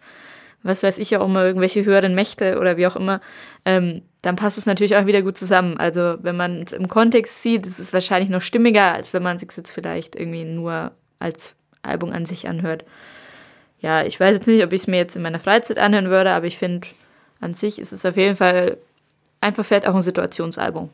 was 0.63 0.83
weiß 0.83 0.99
ich 0.99 1.17
auch 1.17 1.25
immer, 1.25 1.45
irgendwelche 1.45 1.85
höheren 1.85 2.15
Mächte 2.15 2.59
oder 2.59 2.77
wie 2.77 2.87
auch 2.87 2.97
immer, 2.97 3.21
ähm, 3.65 4.03
dann 4.23 4.37
passt 4.37 4.59
es 4.59 4.67
natürlich 4.67 4.97
auch 4.97 5.07
wieder 5.07 5.23
gut 5.23 5.39
zusammen. 5.39 5.79
Also 5.79 6.17
wenn 6.21 6.37
man 6.37 6.63
es 6.63 6.73
im 6.73 6.87
Kontext 6.87 7.43
sieht, 7.43 7.67
ist 7.67 7.79
es 7.79 7.95
wahrscheinlich 7.95 8.29
noch 8.29 8.43
stimmiger, 8.43 8.93
als 8.93 9.15
wenn 9.15 9.23
man 9.23 9.37
es 9.37 9.43
jetzt 9.43 9.73
vielleicht 9.73 10.17
irgendwie 10.17 10.45
nur 10.45 10.93
als 11.19 11.55
Album 11.83 12.13
an 12.13 12.27
sich 12.27 12.47
anhört. 12.47 12.85
Ja, 13.81 14.05
ich 14.05 14.21
weiß 14.21 14.35
jetzt 14.35 14.47
nicht, 14.47 14.63
ob 14.63 14.73
ich 14.75 14.83
es 14.83 14.87
mir 14.87 14.99
jetzt 14.99 15.17
in 15.17 15.23
meiner 15.23 15.41
Freizeit 15.41 15.79
anhören 15.79 16.11
würde, 16.11 16.33
aber 16.33 16.47
ich 16.47 16.59
finde, 16.59 16.89
an 17.41 17.55
sich 17.55 17.79
ist 17.79 17.93
es 17.93 18.05
auf 18.05 18.19
jeden 18.19 18.37
Fall 18.37 18.77
einfach 19.41 19.65
vielleicht 19.65 19.87
auch 19.87 19.95
ein 19.95 20.01
Situationsalbum. 20.01 20.91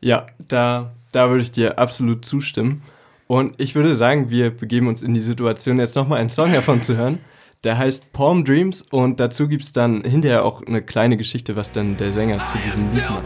Ja, 0.00 0.26
da, 0.38 0.92
da 1.12 1.30
würde 1.30 1.42
ich 1.42 1.50
dir 1.50 1.78
absolut 1.78 2.24
zustimmen. 2.24 2.82
Und 3.26 3.54
ich 3.58 3.74
würde 3.74 3.94
sagen, 3.94 4.30
wir 4.30 4.50
begeben 4.50 4.88
uns 4.88 5.02
in 5.02 5.14
die 5.14 5.20
Situation, 5.20 5.78
jetzt 5.78 5.96
nochmal 5.96 6.20
einen 6.20 6.30
Song 6.30 6.52
davon 6.52 6.82
zu 6.82 6.96
hören. 6.96 7.18
Der 7.64 7.78
heißt 7.78 8.12
Palm 8.12 8.44
Dreams 8.44 8.82
und 8.82 9.20
dazu 9.20 9.48
gibt 9.48 9.64
es 9.64 9.72
dann 9.72 10.04
hinterher 10.04 10.44
auch 10.44 10.62
eine 10.66 10.82
kleine 10.82 11.16
Geschichte, 11.16 11.56
was 11.56 11.72
dann 11.72 11.96
der 11.96 12.12
Sänger 12.12 12.36
zu 12.46 12.58
diesem 12.58 12.92
Lied 12.92 13.08
macht. 13.08 13.22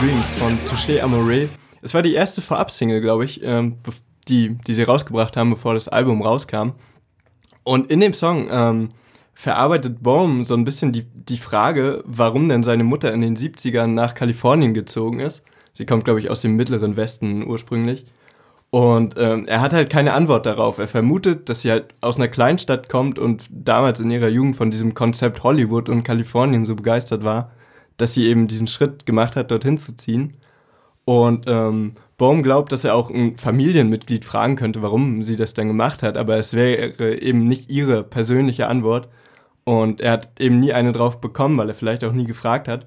Dreams 0.00 0.34
von 0.38 0.58
Touché 0.66 1.00
Amore. 1.00 1.48
Es 1.82 1.94
war 1.94 2.02
die 2.02 2.14
erste 2.14 2.42
Vorab-Single, 2.42 3.00
glaube 3.00 3.24
ich, 3.24 3.42
ähm, 3.44 3.76
die, 4.28 4.56
die 4.66 4.74
sie 4.74 4.82
rausgebracht 4.82 5.36
haben, 5.36 5.50
bevor 5.50 5.74
das 5.74 5.88
Album 5.88 6.22
rauskam. 6.22 6.72
Und 7.62 7.90
in 7.90 8.00
dem 8.00 8.14
Song 8.14 8.48
ähm, 8.50 8.88
verarbeitet 9.34 10.02
Baum 10.02 10.42
so 10.42 10.54
ein 10.54 10.64
bisschen 10.64 10.92
die, 10.92 11.04
die 11.04 11.36
Frage, 11.36 12.02
warum 12.06 12.48
denn 12.48 12.62
seine 12.62 12.84
Mutter 12.84 13.12
in 13.12 13.20
den 13.20 13.36
70ern 13.36 13.88
nach 13.88 14.14
Kalifornien 14.14 14.74
gezogen 14.74 15.20
ist. 15.20 15.42
Sie 15.72 15.86
kommt, 15.86 16.04
glaube 16.04 16.20
ich, 16.20 16.30
aus 16.30 16.40
dem 16.40 16.56
mittleren 16.56 16.96
Westen 16.96 17.46
ursprünglich. 17.46 18.04
Und 18.70 19.14
ähm, 19.18 19.46
er 19.46 19.60
hat 19.60 19.72
halt 19.72 19.90
keine 19.90 20.14
Antwort 20.14 20.46
darauf. 20.46 20.78
Er 20.78 20.88
vermutet, 20.88 21.48
dass 21.48 21.62
sie 21.62 21.70
halt 21.70 21.94
aus 22.00 22.16
einer 22.16 22.28
Kleinstadt 22.28 22.88
kommt 22.88 23.18
und 23.18 23.44
damals 23.50 24.00
in 24.00 24.10
ihrer 24.10 24.28
Jugend 24.28 24.56
von 24.56 24.70
diesem 24.70 24.94
Konzept 24.94 25.42
Hollywood 25.42 25.88
und 25.88 26.02
Kalifornien 26.02 26.64
so 26.64 26.74
begeistert 26.74 27.22
war, 27.22 27.52
dass 27.96 28.14
sie 28.14 28.26
eben 28.26 28.48
diesen 28.48 28.66
Schritt 28.66 29.06
gemacht 29.06 29.36
hat, 29.36 29.50
dorthin 29.50 29.78
zu 29.78 29.96
ziehen. 29.96 30.34
Und 31.04 31.44
ähm, 31.46 31.94
Baum 32.16 32.42
glaubt, 32.42 32.72
dass 32.72 32.84
er 32.84 32.94
auch 32.94 33.10
ein 33.10 33.36
Familienmitglied 33.36 34.24
fragen 34.24 34.56
könnte, 34.56 34.82
warum 34.82 35.22
sie 35.22 35.36
das 35.36 35.52
dann 35.54 35.68
gemacht 35.68 36.02
hat, 36.02 36.16
aber 36.16 36.36
es 36.38 36.54
wäre 36.54 37.20
eben 37.20 37.46
nicht 37.48 37.70
ihre 37.70 38.04
persönliche 38.04 38.68
Antwort. 38.68 39.08
Und 39.64 40.00
er 40.00 40.12
hat 40.12 40.40
eben 40.40 40.60
nie 40.60 40.72
eine 40.72 40.92
drauf 40.92 41.20
bekommen, 41.20 41.56
weil 41.56 41.68
er 41.68 41.74
vielleicht 41.74 42.04
auch 42.04 42.12
nie 42.12 42.26
gefragt 42.26 42.68
hat. 42.68 42.86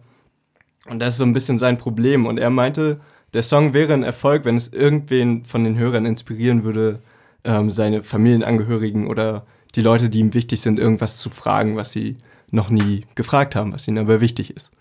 Und 0.87 0.99
das 0.99 1.15
ist 1.15 1.17
so 1.17 1.25
ein 1.25 1.33
bisschen 1.33 1.59
sein 1.59 1.77
Problem. 1.77 2.25
Und 2.25 2.37
er 2.37 2.49
meinte, 2.49 3.01
der 3.33 3.43
Song 3.43 3.73
wäre 3.73 3.93
ein 3.93 4.03
Erfolg, 4.03 4.45
wenn 4.45 4.55
es 4.55 4.69
irgendwen 4.69 5.43
von 5.43 5.63
den 5.63 5.77
Hörern 5.77 6.05
inspirieren 6.05 6.63
würde, 6.63 6.99
ähm, 7.43 7.71
seine 7.71 8.03
Familienangehörigen 8.03 9.07
oder 9.07 9.45
die 9.75 9.81
Leute, 9.81 10.09
die 10.09 10.19
ihm 10.19 10.33
wichtig 10.33 10.61
sind, 10.61 10.79
irgendwas 10.79 11.17
zu 11.17 11.29
fragen, 11.29 11.75
was 11.75 11.91
sie 11.91 12.17
noch 12.51 12.69
nie 12.69 13.05
gefragt 13.15 13.55
haben, 13.55 13.73
was 13.73 13.87
ihnen 13.87 13.97
aber 13.97 14.21
wichtig 14.21 14.55
ist. 14.55 14.71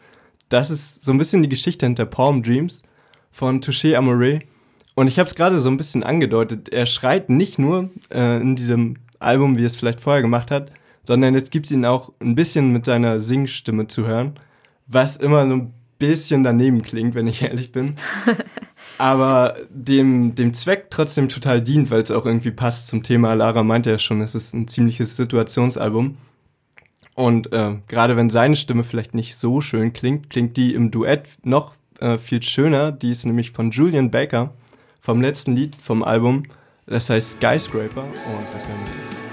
Das 0.49 0.71
ist 0.71 1.05
so 1.05 1.13
ein 1.13 1.19
bisschen 1.19 1.43
die 1.43 1.49
Geschichte 1.49 1.87
hinter 1.87 2.07
Palm 2.07 2.43
Dreams 2.43 2.83
von 3.31 3.61
Touché 3.61 3.97
Amore. 3.97 4.41
Und 4.95 5.09
ich 5.09 5.19
habe 5.19 5.29
es 5.29 5.35
gerade 5.35 5.61
so 5.61 5.69
ein 5.69 5.77
bisschen 5.77 6.03
angedeutet. 6.03 6.69
Er 6.71 6.87
schreit 6.87 7.29
nicht 7.29 7.59
nur 7.59 7.91
äh, 8.11 8.41
in 8.41 8.57
diesem 8.57 8.97
Album, 9.19 9.57
wie 9.57 9.65
er 9.65 9.67
es 9.67 9.77
vielleicht 9.77 10.01
vorher 10.01 10.23
gemacht 10.23 10.51
hat, 10.51 10.73
sondern 11.05 11.35
jetzt 11.35 11.51
gibt 11.51 11.67
es 11.67 11.73
ihn 11.73 11.85
auch 11.85 12.13
ein 12.21 12.35
bisschen 12.35 12.73
mit 12.73 12.85
seiner 12.85 13.21
Singstimme 13.21 13.87
zu 13.87 14.07
hören, 14.07 14.35
was 14.87 15.17
immer 15.17 15.47
so 15.47 15.55
ein 15.55 15.75
bisschen 15.99 16.45
daneben 16.45 16.83
klingt, 16.83 17.15
wenn 17.15 17.27
ich 17.27 17.43
ehrlich 17.43 17.73
bin. 17.73 17.95
Aber 18.99 19.57
dem, 19.69 20.35
dem 20.35 20.55
Zweck 20.55 20.91
trotzdem 20.91 21.29
total 21.29 21.61
dient, 21.61 21.91
weil 21.91 22.01
es 22.01 22.11
auch 22.11 22.25
irgendwie 22.25 22.51
passt 22.51 22.89
zum 22.89 23.03
Thema. 23.03 23.35
Lara 23.35 23.63
meinte 23.63 23.91
ja 23.91 23.99
schon, 23.99 24.23
es 24.23 24.35
ist 24.35 24.55
ein 24.55 24.69
ziemliches 24.69 25.17
Situationsalbum. 25.17 26.17
Und 27.16 27.50
äh, 27.52 27.76
gerade 27.88 28.16
wenn 28.16 28.29
seine 28.29 28.57
Stimme 28.57 28.85
vielleicht 28.85 29.14
nicht 29.14 29.37
so 29.37 29.62
schön 29.62 29.94
klingt, 29.94 30.29
klingt 30.29 30.57
die 30.59 30.74
im 30.74 30.90
Duett 30.90 31.29
noch 31.42 31.74
äh, 31.98 32.18
viel 32.18 32.42
schöner. 32.42 32.92
Die 32.92 33.11
ist 33.11 33.24
nämlich 33.24 33.50
von 33.50 33.70
Julian 33.70 34.11
Baker 34.11 34.52
vom 35.00 35.22
letzten 35.22 35.57
Lied 35.57 35.74
vom 35.83 36.05
Album. 36.05 36.44
Das 36.87 37.09
heißt 37.09 37.38
Skyscraper 37.38 38.05
und 38.05 38.46
das 38.52 38.68
hören 38.68 38.79
wir 38.85 39.02
jetzt. 39.02 39.26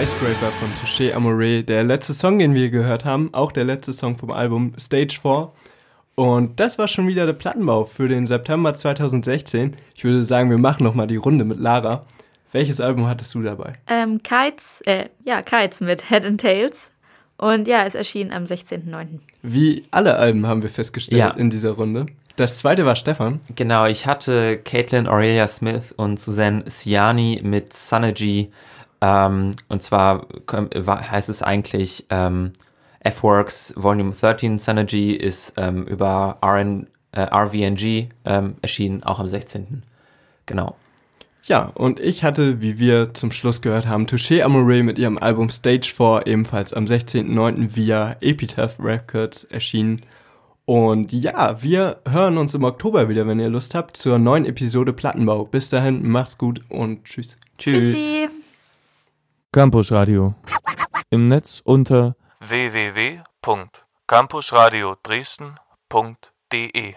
Skyscraper 0.00 0.50
von 0.52 0.70
Touché 0.80 1.12
Amore, 1.12 1.62
der 1.62 1.84
letzte 1.84 2.14
Song, 2.14 2.38
den 2.38 2.54
wir 2.54 2.70
gehört 2.70 3.04
haben, 3.04 3.28
auch 3.34 3.52
der 3.52 3.64
letzte 3.64 3.92
Song 3.92 4.16
vom 4.16 4.30
Album 4.30 4.72
Stage 4.80 5.18
4. 5.20 5.52
Und 6.14 6.58
das 6.58 6.78
war 6.78 6.88
schon 6.88 7.06
wieder 7.06 7.26
der 7.26 7.34
Plattenbau 7.34 7.84
für 7.84 8.08
den 8.08 8.24
September 8.24 8.72
2016. 8.72 9.76
Ich 9.94 10.02
würde 10.04 10.24
sagen, 10.24 10.48
wir 10.48 10.56
machen 10.56 10.84
nochmal 10.84 11.06
die 11.06 11.16
Runde 11.16 11.44
mit 11.44 11.58
Lara. 11.60 12.06
Welches 12.50 12.80
Album 12.80 13.08
hattest 13.08 13.34
du 13.34 13.42
dabei? 13.42 13.74
Ähm, 13.88 14.22
Kites, 14.22 14.80
äh, 14.86 15.10
ja, 15.26 15.42
Kites 15.42 15.82
mit 15.82 16.08
Head 16.08 16.24
and 16.24 16.40
Tails. 16.40 16.92
Und 17.36 17.68
ja, 17.68 17.84
es 17.84 17.94
erschien 17.94 18.32
am 18.32 18.44
16.09. 18.44 19.18
Wie 19.42 19.84
alle 19.90 20.16
Alben 20.16 20.46
haben 20.46 20.62
wir 20.62 20.70
festgestellt 20.70 21.18
Ja. 21.20 21.28
in 21.32 21.50
dieser 21.50 21.72
Runde. 21.72 22.06
Das 22.36 22.56
zweite 22.56 22.86
war 22.86 22.96
Stefan. 22.96 23.40
Genau, 23.54 23.84
ich 23.84 24.06
hatte 24.06 24.56
Caitlin 24.56 25.06
Aurelia 25.06 25.46
Smith 25.46 25.92
und 25.94 26.18
Suzanne 26.18 26.64
Siani 26.66 27.40
mit 27.44 27.74
Synergy. 27.74 28.50
Ähm, 29.00 29.52
und 29.68 29.82
zwar 29.82 30.26
war- 30.46 31.10
heißt 31.10 31.28
es 31.28 31.42
eigentlich 31.42 32.06
ähm, 32.10 32.52
F-Works 33.00 33.72
Volume 33.76 34.12
13 34.12 34.58
Synergy 34.58 35.12
ist 35.12 35.54
ähm, 35.56 35.84
über 35.86 36.38
RN, 36.44 36.86
äh, 37.12 37.22
RVNG 37.22 38.08
ähm, 38.26 38.56
erschienen, 38.60 39.02
auch 39.02 39.18
am 39.20 39.26
16. 39.28 39.82
Genau. 40.46 40.76
Ja, 41.44 41.70
und 41.74 41.98
ich 41.98 42.22
hatte, 42.22 42.60
wie 42.60 42.78
wir 42.78 43.14
zum 43.14 43.32
Schluss 43.32 43.62
gehört 43.62 43.88
haben, 43.88 44.04
Touché 44.06 44.42
Amore 44.42 44.82
mit 44.82 44.98
ihrem 44.98 45.16
Album 45.16 45.48
Stage 45.48 45.90
4 45.96 46.26
ebenfalls 46.26 46.74
am 46.74 46.84
16.09. 46.84 47.74
via 47.74 48.16
Epitaph 48.20 48.76
Records 48.78 49.44
erschienen. 49.44 50.02
Und 50.66 51.10
ja, 51.12 51.60
wir 51.62 52.00
hören 52.06 52.36
uns 52.36 52.54
im 52.54 52.62
Oktober 52.62 53.08
wieder, 53.08 53.26
wenn 53.26 53.40
ihr 53.40 53.48
Lust 53.48 53.74
habt, 53.74 53.96
zur 53.96 54.18
neuen 54.18 54.44
Episode 54.44 54.92
Plattenbau. 54.92 55.46
Bis 55.46 55.70
dahin, 55.70 56.06
macht's 56.06 56.36
gut 56.38 56.60
und 56.68 57.04
tschüss. 57.04 57.36
Tschüss. 57.58 57.94
Tschüssi. 57.96 58.28
Campus 59.52 59.90
Radio. 59.90 60.36
Im 61.10 61.26
Netz 61.26 61.60
unter 61.64 62.14
www.campusradio 62.38 64.94
Dresden.de 65.02 66.94